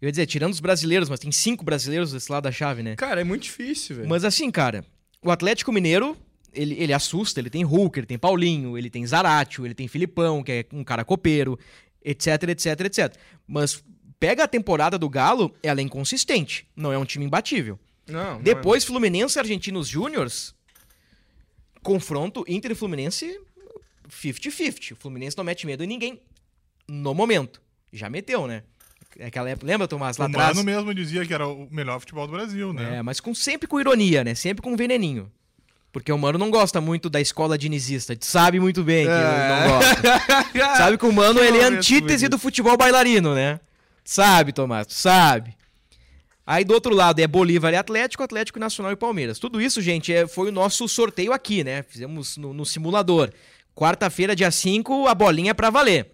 [0.00, 2.96] Eu ia dizer, tirando os brasileiros, mas tem cinco brasileiros desse lado da chave, né?
[2.96, 4.08] Cara, é muito difícil, velho.
[4.08, 4.82] Mas assim, cara,
[5.22, 6.16] o Atlético Mineiro,
[6.54, 10.42] ele, ele assusta, ele tem Hulk, ele tem Paulinho, ele tem Zaratio, ele tem Filipão,
[10.42, 11.58] que é um cara copeiro,
[12.02, 13.14] etc, etc, etc.
[13.46, 13.84] Mas
[14.18, 17.78] pega a temporada do Galo, ela é inconsistente, não é um time imbatível.
[18.08, 20.54] Não, não Depois, Fluminense e Argentinos Júniors,
[21.82, 23.40] confronto Inter e Fluminense
[24.10, 24.92] 50-50.
[24.92, 26.20] O Fluminense não mete medo em ninguém
[26.88, 27.60] no momento.
[27.92, 28.62] Já meteu, né?
[29.20, 30.56] Aquela época, lembra, Tomás, lá o atrás?
[30.56, 32.98] Mano mesmo dizia que era o melhor futebol do Brasil, né?
[32.98, 34.34] É, mas com, sempre com ironia, né?
[34.34, 35.30] Sempre com veneninho.
[35.92, 38.16] Porque o Mano não gosta muito da escola dinizista.
[38.20, 39.48] Sabe muito bem que É.
[39.48, 40.76] não gosta.
[40.76, 43.58] Sabe que o Mano, Que ele é antítese do futebol bailarino, né?
[44.04, 45.56] Sabe, Tomás, sabe.
[46.46, 49.38] Aí do outro lado é Bolívar e Atlético, Atlético Nacional e Palmeiras.
[49.38, 51.82] Tudo isso, gente, é, foi o nosso sorteio aqui, né?
[51.82, 53.32] Fizemos no, no simulador.
[53.74, 56.12] Quarta-feira, dia 5, a bolinha é pra valer.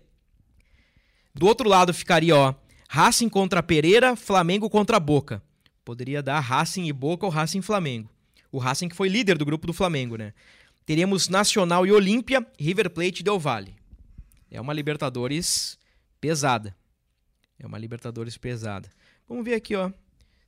[1.34, 2.54] Do outro lado ficaria, ó,
[2.88, 5.42] Racing contra Pereira, Flamengo contra Boca.
[5.84, 8.10] Poderia dar Racing e Boca ou Racing Flamengo.
[8.50, 10.32] O Racing que foi líder do grupo do Flamengo, né?
[10.84, 13.74] Teríamos Nacional e Olímpia, River Plate e Del Valle.
[14.50, 15.78] É uma Libertadores
[16.20, 16.76] pesada.
[17.58, 18.88] É uma Libertadores pesada.
[19.28, 19.90] Vamos ver aqui, ó.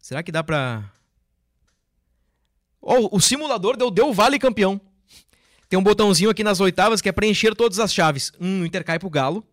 [0.09, 0.91] Será que dá pra.
[2.81, 4.81] Oh, o simulador deu Del Valle campeão.
[5.69, 8.33] Tem um botãozinho aqui nas oitavas que é preencher todas as chaves.
[8.41, 9.47] O Inter cai pro Galo.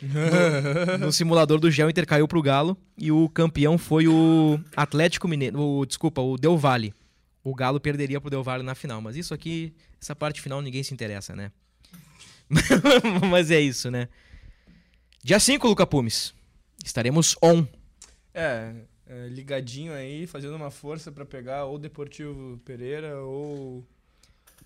[0.00, 2.74] No, no simulador do Gel, o Inter caiu pro Galo.
[2.96, 5.60] E o campeão foi o Atlético Mineiro.
[5.60, 6.94] O, desculpa, o Del Valle.
[7.44, 9.02] O Galo perderia pro Del Valle na final.
[9.02, 11.52] Mas isso aqui, essa parte final, ninguém se interessa, né?
[13.30, 14.08] mas é isso, né?
[15.22, 16.32] Dia 5, Luca Pumes.
[16.82, 17.66] Estaremos on.
[18.32, 18.72] É,
[19.10, 23.84] é, ligadinho aí, fazendo uma força pra pegar ou Deportivo Pereira ou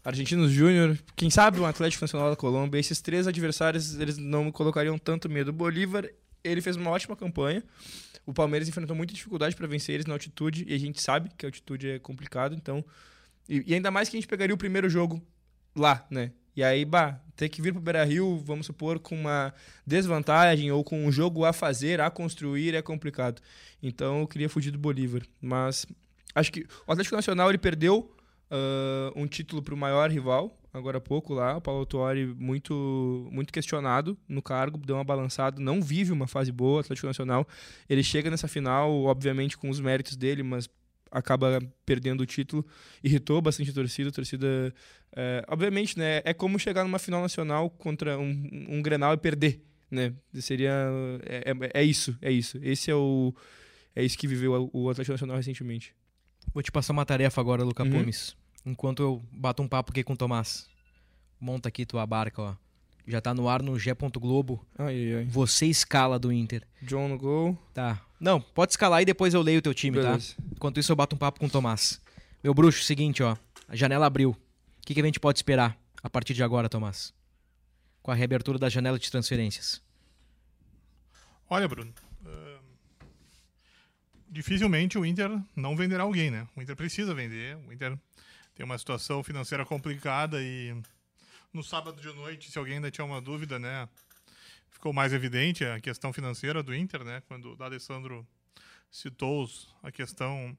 [0.05, 0.99] Argentinos Júnior.
[1.17, 2.79] Quem sabe um Atlético Nacional da Colômbia.
[2.79, 5.49] Esses três adversários, eles não me colocariam tanto medo.
[5.49, 6.07] O Bolívar,
[6.45, 7.65] ele fez uma ótima campanha.
[8.27, 11.47] O Palmeiras enfrentou muita dificuldade para vencer eles na altitude, e a gente sabe que
[11.47, 12.85] a altitude é complicado, então...
[13.49, 15.23] E, e ainda mais que a gente pegaria o primeiro jogo
[15.75, 16.33] lá, né?
[16.57, 19.53] E aí, bah, ter que vir pro Beira-Rio, vamos supor, com uma
[19.87, 23.43] desvantagem ou com um jogo a fazer, a construir, é complicado.
[23.83, 25.23] Então, eu queria fugir do Bolívar.
[25.41, 25.87] Mas
[26.35, 28.11] acho que o Atlético Nacional, ele perdeu
[28.51, 31.57] uh, um título pro maior rival, agora há pouco lá.
[31.57, 36.53] O Paulo Tuori muito, muito questionado no cargo, deu uma balançada, não vive uma fase
[36.53, 37.47] boa, o Atlético Nacional.
[37.89, 40.69] Ele chega nessa final, obviamente, com os méritos dele, mas
[41.15, 42.67] acaba perdendo o título,
[43.03, 44.75] irritou bastante a torcida, a torcida,
[45.17, 49.63] é, obviamente, né, é como chegar numa final nacional contra um, um Grenal e perder,
[49.91, 50.73] né, seria,
[51.25, 53.33] é, é, é isso, é isso, esse é o,
[53.95, 55.95] é isso que viveu o Atlético Nacional recentemente.
[56.53, 57.91] Vou te passar uma tarefa agora, Luca Uhum.
[57.91, 58.37] Pumes.
[58.67, 60.69] Enquanto eu bato um papo aqui com o Tomás.
[61.41, 62.55] Monta aqui tua barca, ó.
[63.07, 63.95] Já tá no ar no G.
[64.19, 64.65] Globo.
[64.79, 65.25] Ai, ai, ai.
[65.27, 66.67] Você escala do Inter.
[66.83, 68.01] John no gol, Tá.
[68.19, 70.35] Não, pode escalar e depois eu leio o teu time, beleza.
[70.35, 70.43] tá?
[70.53, 72.01] Enquanto isso eu bato um papo com o Tomás.
[72.43, 73.37] Meu bruxo, seguinte, ó.
[73.69, 74.31] A janela abriu.
[74.31, 74.37] O
[74.87, 77.13] que, que a gente pode esperar a partir de agora, Tomás?
[78.03, 79.83] Com a reabertura da janela de transferências.
[81.51, 81.93] Olha, Bruno.
[82.25, 82.59] ahn,
[84.29, 86.47] dificilmente o Inter não venderá alguém, né?
[86.57, 87.57] O Inter precisa vender.
[87.69, 87.99] O Inter
[88.55, 90.75] tem uma situação financeira complicada e
[91.55, 93.89] no sábado de noite, se alguém ainda tinha uma dúvida, né?
[94.69, 97.23] Ficou mais evidente a questão financeira do Inter, né?
[97.29, 98.27] Quando o D'Alessandro
[98.91, 99.49] citou
[99.81, 100.59] a questão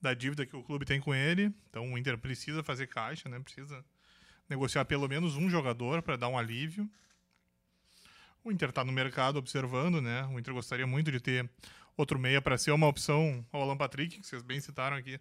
[0.00, 1.52] da dívida que o clube tem com ele.
[1.68, 3.40] Então o Inter precisa fazer caixa, né?
[3.40, 3.84] Precisa
[4.48, 6.88] negociar pelo menos um jogador para dar um alívio.
[8.44, 10.24] O Inter está no mercado observando, né?
[10.26, 11.50] O Inter gostaria muito de ter
[11.96, 15.18] outro meia para ser uma opção ao Alan Patrick, que vocês bem citaram aqui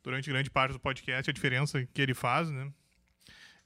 [0.00, 2.72] durante grande parte do podcast, a diferença que ele faz, né?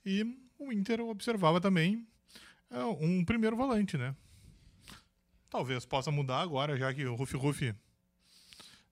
[0.07, 2.07] E o Inter observava também
[2.71, 4.15] é, um primeiro volante, né?
[5.49, 7.75] Talvez possa mudar agora, já que o Rufi Rufi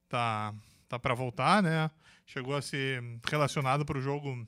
[0.09, 0.55] tá,
[0.89, 1.91] tá para voltar, né?
[2.25, 4.47] Chegou a ser relacionado para o jogo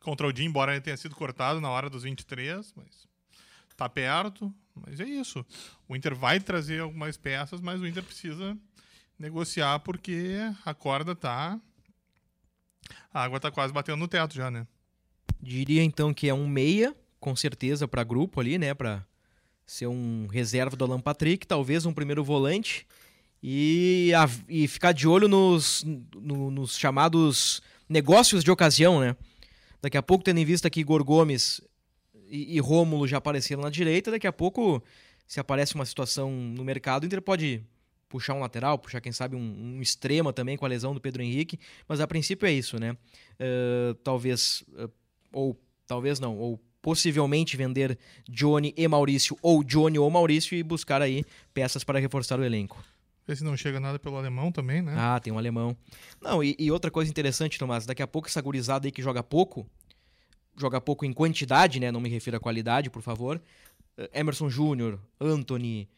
[0.00, 3.08] contra o Jim, embora ele tenha sido cortado na hora dos 23, mas
[3.76, 5.44] tá perto, mas é isso.
[5.88, 8.56] O Inter vai trazer algumas peças, mas o Inter precisa
[9.18, 11.60] negociar porque a corda tá
[13.12, 14.66] a água tá quase batendo no teto já, né?
[15.46, 18.74] Diria então que é um meia, com certeza, para grupo ali, né?
[18.74, 19.04] Pra
[19.64, 22.84] ser um reserva do Alan Patrick, talvez um primeiro volante.
[23.40, 25.84] E, a- e ficar de olho nos,
[26.16, 29.14] no- nos chamados negócios de ocasião, né?
[29.80, 31.60] Daqui a pouco, tendo em vista que Igor Gomes
[32.28, 34.82] e, e Rômulo já apareceram na direita, daqui a pouco,
[35.28, 37.62] se aparece uma situação no mercado, o Inter pode
[38.08, 41.22] puxar um lateral, puxar, quem sabe, um, um extrema também com a lesão do Pedro
[41.22, 41.56] Henrique.
[41.86, 42.96] Mas a princípio é isso, né?
[43.38, 44.88] Eh, talvez, eh,
[45.36, 51.02] ou talvez não, ou possivelmente vender Johnny e Maurício, ou Johnny ou Maurício, e buscar
[51.02, 52.82] aí peças para reforçar o elenco.
[53.26, 54.94] Vê se não chega nada pelo alemão também, né?
[54.96, 55.76] Ah, tem um alemão.
[56.22, 59.22] Não, e, e outra coisa interessante, Tomás, daqui a pouco essa gurizada aí que joga
[59.22, 59.66] pouco,
[60.56, 61.90] joga pouco em quantidade, né?
[61.90, 63.42] Não me refiro à qualidade, por favor.
[63.98, 65.88] Eh, Emerson Júnior, Anthony,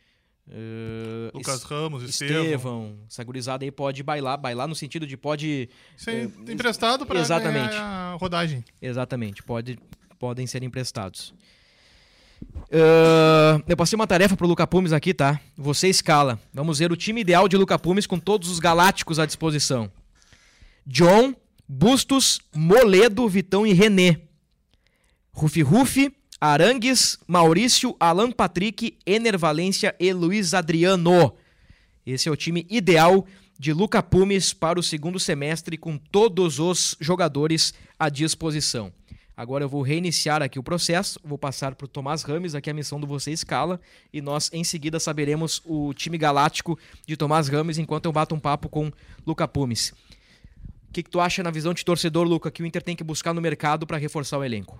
[0.51, 2.45] eh, Lucas Ramos, Estevão.
[2.45, 7.75] Estevão, essa gurizada aí pode bailar, bailar no sentido de pode, Ser emprestado para exatamente.
[7.75, 8.65] a rodagem.
[8.81, 9.79] exatamente, pode,
[10.19, 11.35] podem ser emprestados.
[12.73, 15.41] Ah, eu passei uma tarefa pro Luca Pumes aqui, tá?
[15.57, 16.39] Você escala.
[16.53, 19.91] Vamos ver o time ideal de Luca Pumes com todos os galácticos à disposição.
[20.87, 21.35] John,
[21.69, 24.21] Bustos, Moledo, Vitão e René.
[25.33, 31.35] Rufi Rufi, Arangues, Maurício, Alan Patrick, Ener Valência e Luiz Adriano.
[32.07, 33.27] Esse é o time ideal
[33.59, 38.93] de Luca Pumes para o segundo semestre com todos os jogadores à disposição.
[39.37, 42.75] Agora eu vou reiniciar aqui o processo, vou passar para o Tomás Rames aqui a
[42.75, 43.81] missão do Você Escala
[44.13, 48.41] e nós em seguida saberemos o time galáctico de Tomás Rames enquanto eu bato um
[48.41, 48.93] papo com
[49.27, 49.91] Luca Pumes.
[50.89, 53.05] O que, que tu acha na visão de torcedor, Luca, que o Inter tem que
[53.05, 54.79] buscar no mercado para reforçar o elenco?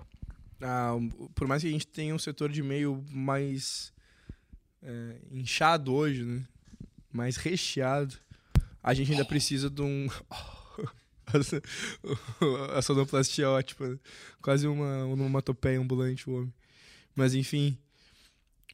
[0.61, 0.93] Ah,
[1.35, 3.93] por mais que a gente tenha um setor de meio mais
[4.81, 6.45] é, inchado hoje, né?
[7.11, 8.15] mais recheado,
[8.83, 10.07] a gente ainda precisa de um.
[12.75, 13.89] a sonoplastia é ótima.
[13.89, 13.99] Né?
[14.41, 16.53] Quase uma onomatopeia ambulante, o homem.
[17.15, 17.77] Mas enfim,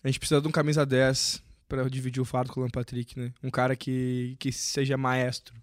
[0.03, 3.17] a gente precisa de um camisa 10 para dividir o fardo com o Alan Patrick,
[3.17, 3.33] né?
[3.41, 5.55] Um cara que, que seja maestro.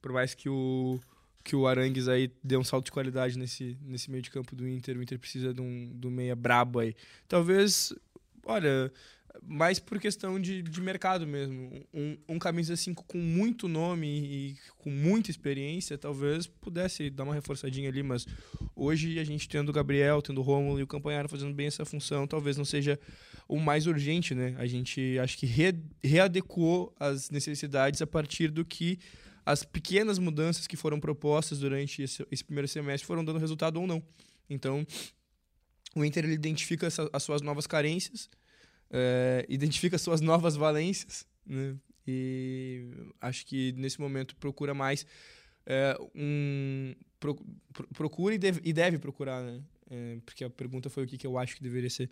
[0.00, 1.00] Por mais que o
[1.46, 4.68] que o Arangues aí dê um salto de qualidade nesse, nesse meio de campo do
[4.68, 6.92] Inter, o Inter precisa de um, um meia brabo aí.
[7.28, 7.94] Talvez,
[8.44, 8.92] olha,
[9.40, 11.86] mais por questão de, de mercado mesmo.
[11.94, 17.34] Um, um camisa 5 com muito nome e com muita experiência, talvez pudesse dar uma
[17.34, 18.26] reforçadinha ali, mas
[18.74, 21.84] hoje a gente tendo o Gabriel, tendo o Romulo e o Campanharo fazendo bem essa
[21.84, 22.98] função, talvez não seja
[23.46, 24.56] o mais urgente, né?
[24.58, 28.98] A gente acho que re, readequou as necessidades a partir do que
[29.46, 33.86] as pequenas mudanças que foram propostas durante esse, esse primeiro semestre foram dando resultado ou
[33.86, 34.02] não.
[34.50, 34.84] Então,
[35.94, 38.28] o Inter ele identifica essa, as suas novas carências,
[38.90, 41.76] é, identifica suas novas valências, né?
[42.08, 42.88] E
[43.20, 45.06] acho que nesse momento procura mais
[45.64, 46.94] é, um.
[47.18, 47.34] Pro,
[47.72, 49.60] pro, procura e deve, e deve procurar, né?
[49.90, 52.10] É, porque a pergunta foi o que, que eu acho que deveria ser.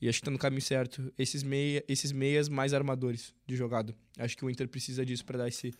[0.00, 1.12] E acho que está no caminho certo.
[1.18, 3.94] Esses, meia, esses meias mais armadores de jogada.
[4.16, 5.72] Acho que o Inter precisa disso para dar esse,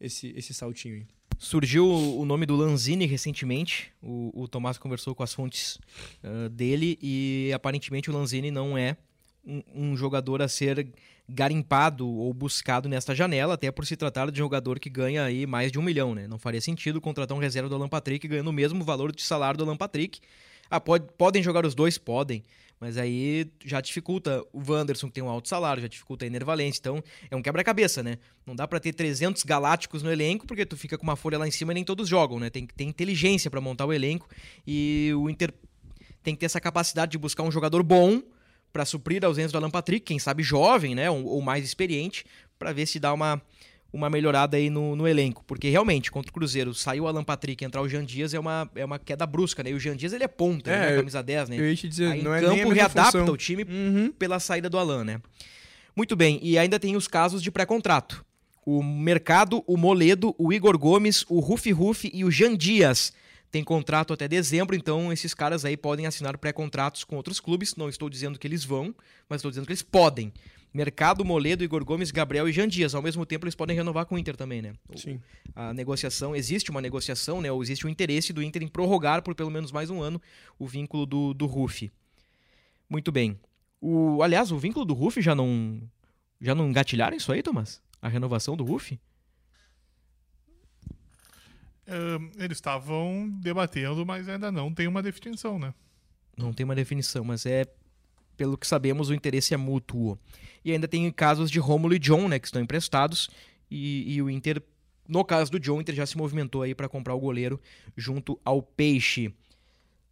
[0.00, 1.06] esse, esse saltinho aí.
[1.38, 3.92] Surgiu o nome do Lanzini recentemente.
[4.02, 5.78] O, o Tomás conversou com as fontes
[6.24, 8.96] uh, dele e aparentemente o Lanzini não é
[9.46, 10.88] um, um, jogador a ser
[11.28, 15.70] garimpado ou buscado nesta janela, até por se tratar de jogador que ganha aí mais
[15.70, 16.26] de um milhão, né?
[16.26, 19.58] Não faria sentido contratar um reserva do Alan Patrick ganhando o mesmo valor de salário
[19.58, 20.20] do Alan Patrick.
[20.68, 21.96] Ah, pode, podem jogar os dois?
[21.96, 22.42] Podem.
[22.80, 26.78] Mas aí já dificulta o Wanderson, que tem um alto salário, já dificulta a Enervalente.
[26.78, 28.18] Então é um quebra-cabeça, né?
[28.46, 31.48] Não dá para ter 300 galácticos no elenco, porque tu fica com uma folha lá
[31.48, 32.50] em cima e nem todos jogam, né?
[32.50, 34.28] Tem que ter inteligência para montar o elenco.
[34.66, 35.52] E o Inter
[36.22, 38.22] tem que ter essa capacidade de buscar um jogador bom
[38.72, 42.24] para suprir a ausência do Alan Patrick, quem sabe jovem, né, ou, ou mais experiente,
[42.58, 43.40] para ver se dá uma,
[43.92, 45.42] uma melhorada aí no, no, elenco.
[45.46, 48.70] Porque realmente, contra o Cruzeiro, saiu o Alan Patrick entrar o Jean Dias é uma,
[48.74, 49.70] é uma queda brusca, né?
[49.70, 50.96] E o Jean Dias ele é ponta, é, né?
[50.96, 51.58] Camisa 10, né?
[51.58, 53.34] Eu ia te dizer, aí, não em é campo readapta função.
[53.34, 54.12] o time uhum.
[54.12, 55.20] pela saída do Alan, né?
[55.96, 58.24] Muito bem, e ainda tem os casos de pré-contrato.
[58.64, 63.12] O Mercado, o Moledo, o Igor Gomes, o Rufi Rufi e o Jean Dias
[63.50, 67.74] tem contrato até dezembro, então esses caras aí podem assinar pré-contratos com outros clubes.
[67.76, 68.94] Não estou dizendo que eles vão,
[69.28, 70.32] mas estou dizendo que eles podem.
[70.72, 72.94] Mercado, Moledo, Igor Gomes, Gabriel e Jean Dias.
[72.94, 74.74] Ao mesmo tempo, eles podem renovar com o Inter também, né?
[74.94, 75.20] Sim.
[75.54, 77.50] A negociação, existe uma negociação, né?
[77.50, 80.20] Ou existe o um interesse do Inter em prorrogar por pelo menos mais um ano
[80.58, 81.90] o vínculo do, do Ruf.
[82.88, 83.38] Muito bem.
[83.80, 85.80] O, aliás, o vínculo do Ruf já não.
[86.40, 87.82] Já não engatilharam isso aí, Thomas?
[88.00, 88.98] A renovação do Ruf?
[92.36, 95.72] Eles estavam debatendo, mas ainda não tem uma definição, né?
[96.36, 97.64] Não tem uma definição, mas é
[98.38, 100.16] pelo que sabemos o interesse é mútuo.
[100.64, 103.28] E ainda tem casos de Rômulo e John, né, que estão emprestados
[103.70, 104.62] e, e o Inter,
[105.06, 107.60] no caso do John, o Inter já se movimentou aí para comprar o goleiro
[107.96, 109.34] junto ao Peixe.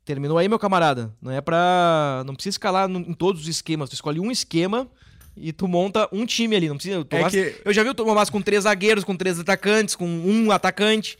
[0.04, 1.12] Terminou aí, meu camarada.
[1.22, 3.88] Não é para, não precisa escalar em todos os esquemas.
[3.90, 4.88] Tu escolhe um esquema
[5.36, 6.68] e tu monta um time ali.
[6.68, 7.04] Não precisa.
[7.04, 10.06] Tomás, É que- Eu já vi o Tomás com três zagueiros, com três atacantes, com
[10.06, 11.18] um atacante.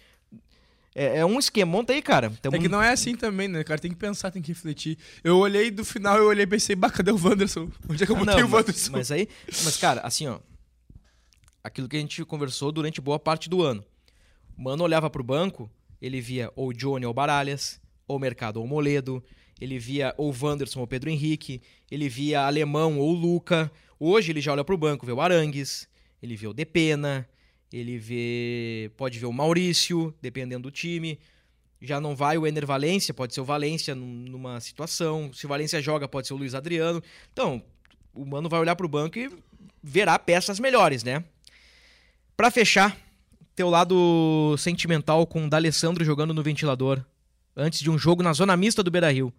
[0.99, 1.71] É, é um esquema.
[1.71, 2.31] Monta aí, cara.
[2.41, 3.79] Tamo- É que não é assim também, né, cara?
[3.79, 4.97] Tem que pensar, tem que refletir.
[5.23, 7.69] Eu olhei do final, eu olhei e pensei, bah, cadê o Wanderson?
[7.89, 8.93] Onde é que eu Ah, botei não, o mas, Wanderson?
[8.93, 10.39] mas aí, mas cara, assim, ó,
[11.63, 13.85] aquilo que a gente conversou durante boa parte do ano.
[14.57, 19.23] O Mano olhava pro banco, ele via ou Johnny ou Baralhas, ou Mercado ou Moledo,
[19.61, 23.71] ele via ou Wanderson ou Pedro Henrique, ele via Alemão ou Luca.
[23.99, 25.89] Hoje ele já olha pro banco, vê o Arangues,
[26.23, 27.29] ele vê o Depena,
[27.73, 31.19] ele vê, pode ver o Maurício, dependendo do time.
[31.81, 35.31] Já não vai o Ener Valência, pode ser o Valência num- numa situação.
[35.33, 37.03] Se o Valência joga, pode ser o Luiz Adriano.
[37.33, 37.63] Então,
[38.15, 39.31] o Mano vai olhar pro banco e
[39.83, 41.23] verá peças melhores, né?
[42.37, 42.97] Pra fechar,
[43.55, 47.05] teu lado sentimental com o D'Alessandro jogando no ventilador
[47.55, 49.33] antes de um jogo na zona mista do Beira-Rio.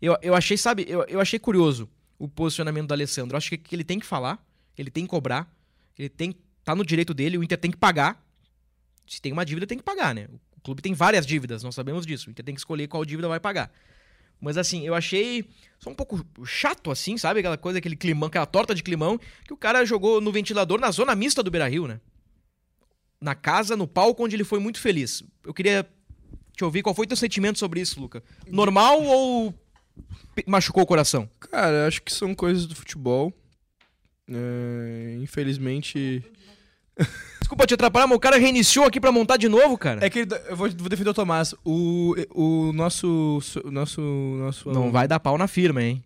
[0.00, 1.88] Eu, eu achei, sabe, eu, eu achei curioso
[2.18, 3.36] o posicionamento do Alessandro.
[3.36, 4.44] Acho que, que ele tem que falar,
[4.76, 5.50] ele tem que cobrar,
[5.98, 6.34] ele tem
[6.66, 8.20] tá no direito dele, o Inter tem que pagar.
[9.06, 10.26] Se tem uma dívida, tem que pagar, né?
[10.56, 12.28] O clube tem várias dívidas, nós sabemos disso.
[12.28, 13.70] O Inter tem que escolher qual dívida vai pagar.
[14.40, 15.48] Mas assim, eu achei
[15.78, 17.38] só um pouco chato, assim, sabe?
[17.38, 20.90] Aquela coisa, aquele climão, aquela torta de climão, que o cara jogou no ventilador na
[20.90, 22.00] zona mista do Beira Rio, né?
[23.20, 25.22] Na casa, no palco, onde ele foi muito feliz.
[25.44, 25.88] Eu queria
[26.56, 28.24] te ouvir qual foi teu sentimento sobre isso, Luca.
[28.48, 29.54] Normal ou
[30.48, 31.30] machucou o coração?
[31.38, 33.32] Cara, acho que são coisas do futebol.
[34.28, 36.24] É, infelizmente.
[37.40, 40.04] Desculpa te atrapalhar, mas o cara reiniciou aqui pra montar de novo, cara.
[40.04, 41.54] É que ele- eu vou, vou defender o Tomás.
[41.64, 43.38] O, o nosso.
[43.64, 44.00] O nosso.
[44.00, 46.02] nosso Não vai dar pau na firma, hein?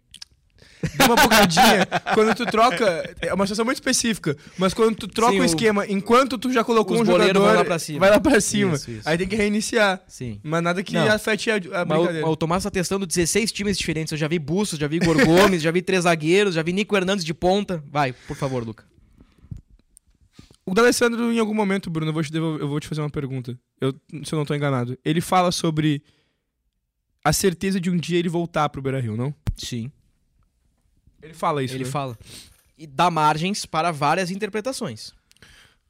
[0.96, 1.86] Dá uma bugadinha.
[2.14, 3.14] quando tu troca.
[3.22, 4.36] É uma situação muito específica.
[4.58, 7.40] Mas quando tu troca Sim, o o- esquema, enquanto tu já colocou Os um jogador.
[7.42, 8.00] vão lá pra cima.
[8.00, 8.74] Vai lá pra cima.
[8.74, 9.08] Isso, isso.
[9.08, 10.00] Aí tem que reiniciar.
[10.08, 10.40] Sim.
[10.42, 11.10] Mas nada que Não.
[11.10, 12.28] afete a, a Mas o, brincadeira.
[12.28, 14.12] o Tomás tá testando 16 times diferentes.
[14.12, 16.94] Eu já vi Bustos, já vi Igor Gomes, já vi três zagueiros, já vi Nico
[16.96, 17.82] Hernandes de ponta.
[17.90, 18.84] Vai, por favor, Luca.
[20.70, 23.10] O D'Alessandro, em algum momento, Bruno, eu vou te, devolver- eu vou te fazer uma
[23.10, 23.58] pergunta.
[23.80, 23.92] Eu,
[24.24, 24.96] se eu não tô enganado.
[25.04, 26.00] Ele fala sobre
[27.24, 29.34] a certeza de um dia ele voltar pro Beira Rio, não?
[29.56, 29.90] Sim.
[31.20, 31.74] Ele fala isso.
[31.74, 31.90] Ele né?
[31.90, 32.16] fala.
[32.78, 35.12] E dá margens para várias interpretações.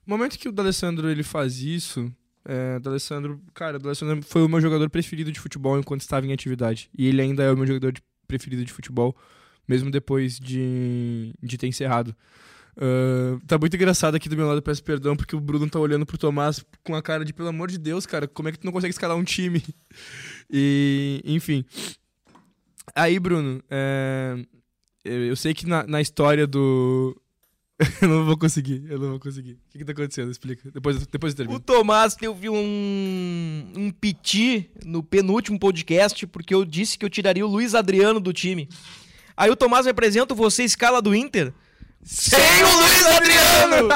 [0.07, 2.11] No momento que o D'Alessandro ele faz isso,
[2.45, 6.33] é, o D'Alessandro, cara, D'Alessandro foi o meu jogador preferido de futebol enquanto estava em
[6.33, 6.89] atividade.
[6.97, 9.15] E ele ainda é o meu jogador de- preferido de futebol,
[9.69, 12.17] mesmo depois de, de ter encerrado.
[12.81, 16.07] Ah, tá muito engraçado aqui do meu lado, peço perdão, porque o Bruno tá olhando
[16.07, 18.65] pro Tomás com a cara de, pelo amor de Deus, cara, como é que tu
[18.65, 19.63] não consegue escalar um time?
[20.53, 21.65] E, enfim.
[22.93, 24.35] Aí, Bruno, é,
[25.05, 27.17] eu sei que na, na história do.
[28.03, 29.53] eu não vou conseguir, eu não vou conseguir.
[29.53, 30.29] O que, que tá acontecendo?
[30.29, 30.69] Explica.
[30.73, 31.61] Depois, depois eu O termino.
[31.61, 37.49] Tomás teve um, um piti no penúltimo podcast porque eu disse que eu tiraria o
[37.49, 38.69] Luiz Adriano do time.
[39.37, 41.55] Aí o Tomás me apresenta você escala do Inter
[42.03, 43.89] sem o Luiz Adriano!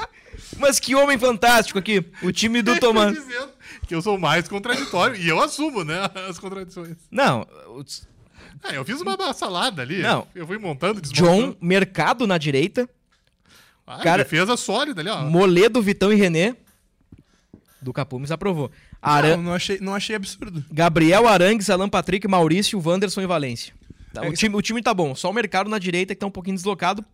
[0.58, 3.16] Mas que homem fantástico aqui, o time do Tomás.
[3.86, 6.96] que eu sou mais contraditório e eu assumo, né, as contradições.
[7.10, 7.84] Não, o
[8.62, 9.98] Ah, eu fiz uma salada ali.
[10.02, 10.26] Não.
[10.34, 11.52] Eu fui montando, desmontando.
[11.52, 12.88] John Mercado na direita,
[13.86, 15.24] Ah, cara- defesa sólida ali, ó.
[15.24, 16.56] Moledo, Vitão e René.
[17.82, 18.70] Do Capumes aprovou.
[19.02, 19.36] Aran...
[19.36, 20.64] Não, não, achei, não achei absurdo.
[20.72, 23.74] Gabriel Arangues, Alan Patrick, Maurício, Wanderson e Valência.
[24.14, 25.14] Tá, É o, que- time, o time tá bom.
[25.14, 27.04] Só o mercado na direita que tá um pouquinho deslocado.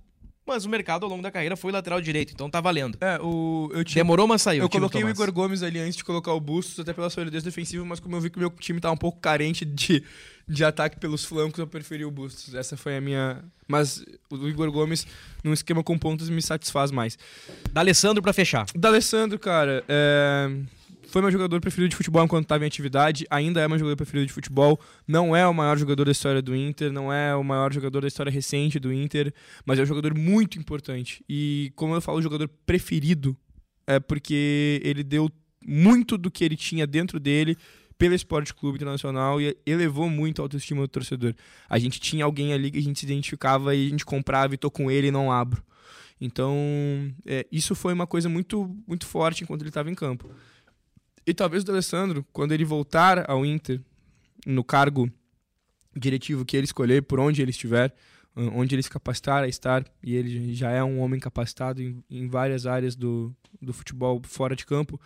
[0.47, 2.99] Mas o mercado ao longo da carreira foi lateral direito, então tá valendo.
[3.01, 4.03] É, o, eu tinha.
[4.03, 4.62] Demorou, mas saiu.
[4.62, 5.09] Eu coloquei o.
[5.09, 8.20] Igor Gomes ali antes de colocar o Bustos, até pela solidez defensiva, mas como eu
[8.20, 10.03] vi que o meu time tá um pouco carente de,
[10.49, 12.55] de ataque pelos flancos, eu preferi o Bustos.
[12.55, 13.45] Essa foi a minha.
[13.68, 15.07] Mas o Igor Gomes,
[15.45, 17.16] num esquema com pontos, me satisfaz mais.
[17.72, 18.66] Da Alessandro pra fechar.
[18.74, 20.51] O D'Alessandro, cara, é,
[21.13, 24.27] foi meu jogador preferido de futebol enquanto estava em atividade, ainda é meu jogador preferido
[24.27, 27.71] de futebol, não é o maior jogador da história do Inter, não é o maior
[27.71, 29.33] jogador da história recente do Inter,
[29.67, 31.23] mas é um jogador muito importante.
[31.29, 33.37] E como eu falo jogador preferido,
[33.87, 35.31] é porque ele deu
[35.63, 37.59] muito do que ele tinha dentro dele
[37.99, 41.35] pelo Esporte Clube Internacional e elevou muito a autoestima do torcedor.
[41.69, 44.57] A gente tinha alguém ali que a gente se identificava e a gente comprava e
[44.57, 45.63] tô com ele e não abro.
[46.19, 46.57] Então,
[47.27, 50.31] é, isso foi uma coisa muito, muito forte enquanto ele estava em campo.
[51.27, 53.81] E talvez o D'Alessandro, quando ele voltar ao Inter,
[54.47, 55.11] no cargo
[55.95, 57.95] diretivo que ele escolher, por onde ele estiver,
[58.35, 62.03] ah, onde ele se capacitar a estar, e ele já é um homem capacitado em,
[62.11, 65.01] em várias áreas do, do futebol fora de campo,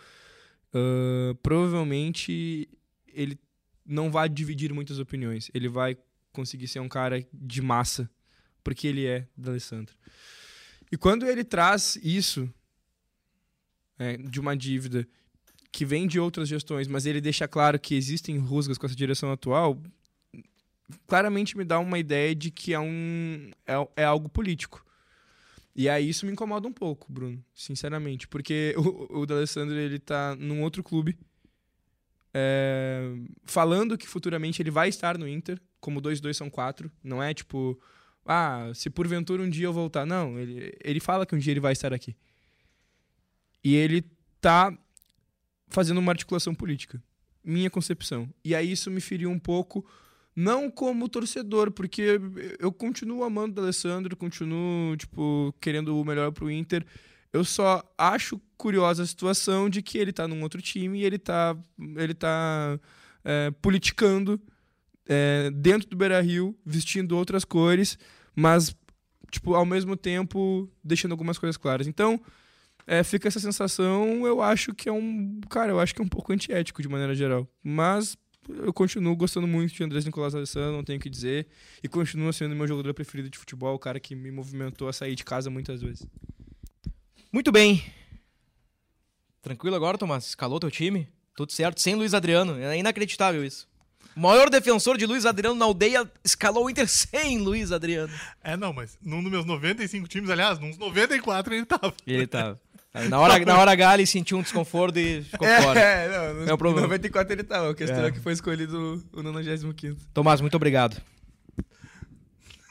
[0.73, 2.67] ah, provavelmente
[3.07, 3.39] ele
[3.85, 5.49] não vai dividir muitas opiniões.
[5.53, 5.97] Ele vai
[6.31, 8.09] conseguir ser um cara de massa,
[8.63, 9.95] porque ele é D'Alessandro.
[10.91, 12.51] E quando ele traz isso
[13.97, 15.07] é, de uma dívida
[15.71, 19.31] que vem de outras gestões, mas ele deixa claro que existem rusgas com essa direção
[19.31, 19.81] atual,
[21.05, 24.85] claramente me dá uma ideia de que é, um, é, é algo político.
[25.75, 30.35] E aí isso me incomoda um pouco, Bruno, sinceramente, porque o, o D'Alessandro ele tá
[30.35, 31.17] num outro clube,
[32.33, 33.13] é,
[33.45, 37.79] falando que futuramente ele vai estar no Inter, como 2-2 são 4, não é tipo,
[38.25, 40.05] ah, se porventura um dia eu voltar.
[40.05, 42.15] Não, ele, ele fala que um dia ele vai estar aqui.
[43.63, 44.03] E ele
[44.41, 44.77] tá
[45.67, 47.01] fazendo uma articulação política.
[47.43, 48.29] Minha concepção.
[48.43, 49.85] E aí isso me feriu um pouco,
[50.35, 52.19] não como torcedor, porque
[52.59, 56.85] eu continuo amando o Alessandro, continuo, tipo, querendo o melhor pro Inter.
[57.31, 61.17] Eu só acho curiosa a situação de que ele tá num outro time e ele
[61.17, 61.55] tá,
[61.95, 62.79] ele tá
[63.23, 64.41] é, politicando
[65.07, 67.97] é, dentro do Beira-Rio, vestindo outras cores,
[68.35, 68.75] mas,
[69.31, 71.87] tipo, ao mesmo tempo deixando algumas coisas claras.
[71.87, 72.21] Então,
[72.87, 75.41] é, fica essa sensação, eu acho que é um.
[75.49, 77.45] Cara, eu acho que é um pouco antiético de maneira geral.
[77.61, 78.17] Mas
[78.49, 81.47] eu continuo gostando muito de Andrés Nicolás Alessandro, não tenho o que dizer.
[81.83, 85.15] E continua sendo meu jogador preferido de futebol, o cara que me movimentou a sair
[85.15, 86.07] de casa muitas vezes.
[87.29, 87.83] Muito bem.
[89.41, 90.25] Tranquilo agora, Tomás?
[90.25, 91.09] Escalou teu time?
[91.35, 91.81] Tudo certo?
[91.81, 92.57] Sem Luiz Adriano.
[92.57, 93.67] É inacreditável isso.
[94.15, 98.11] O maior defensor de Luiz Adriano na aldeia escalou o Inter sem Luiz Adriano.
[98.43, 101.93] É, não, mas num dos meus 95 times, aliás, nos 94 ele tava.
[102.05, 102.59] Ele tava.
[103.09, 105.79] Na hora, na hora H ele sentiu um desconforto e ficou fora.
[105.79, 106.87] É, não, no, É o problema.
[106.87, 107.69] em 94 ele tava.
[107.71, 108.07] A questão É.
[108.07, 109.99] é, que foi escolhido o 95.
[110.13, 110.99] Tomás, muito obrigado.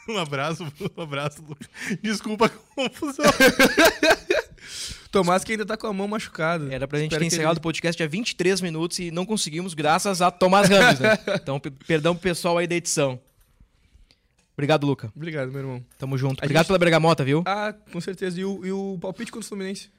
[0.08, 0.64] Um abraço,
[0.96, 1.68] um abraço, Lucas.
[2.00, 3.24] Desculpa a confusão.
[5.10, 6.72] Tomás que ainda tá com a mão machucada.
[6.72, 10.22] Era pra gente Espero ter encerrado o podcast há 23 minutos e não conseguimos, graças
[10.22, 11.18] a Tomás Ramos, né?
[11.42, 13.18] Então, pe- perdão pro pessoal aí da edição.
[14.54, 15.06] Obrigado, Luca.
[15.06, 15.84] ele- Obrigado, meu irmão.
[15.98, 16.40] Tamo junto.
[16.40, 17.42] A Obrigado gente- pela bergamota, viu?
[17.46, 18.40] Ah, com certeza.
[18.40, 19.90] E o, e o palpite contra o Fluminense?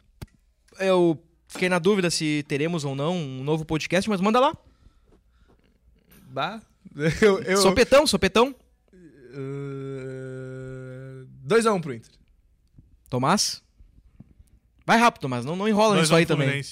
[0.80, 4.56] Eu fiquei na dúvida se teremos ou não um novo podcast, mas manda lá.
[6.30, 6.62] Bah.
[7.22, 8.56] Eu, eu, Sopetão, sopetão.
[9.88, 12.12] Uh, 2x1 pro Inter.
[13.10, 13.62] Tomás.
[14.86, 15.46] Vai rápido, Tomás.
[15.46, 16.64] Não, não enrola nisso aí ao também.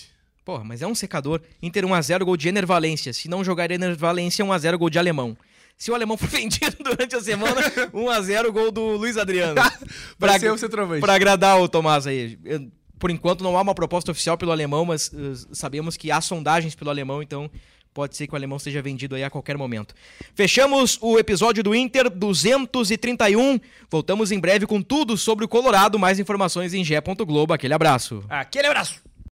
[0.43, 1.41] Porra, mas é um secador.
[1.61, 3.13] Inter 1x0, gol de Ener Valência.
[3.13, 5.37] Se não jogar Ener Valência, 1x0, gol de Alemão.
[5.77, 7.61] Se o Alemão for vendido durante a semana,
[7.93, 9.55] 1x0, gol do Luiz Adriano.
[9.55, 9.71] Vai
[10.17, 11.01] Pra- ser o centroavante.
[11.01, 12.39] Pra agradar o Tomás aí.
[12.43, 16.21] Eu- Por enquanto não há uma proposta oficial pelo alemão, mas uh, sabemos que há
[16.21, 17.49] sondagens pelo alemão, então
[17.93, 19.95] pode ser que o alemão seja vendido aí a qualquer momento.
[20.35, 23.59] Fechamos o episódio do Inter 231.
[23.89, 25.97] Voltamos em breve com tudo sobre o Colorado.
[25.97, 27.53] Mais informações em gé.globo.
[27.53, 28.23] Aquele abraço.
[28.29, 29.14] Aquele abraço.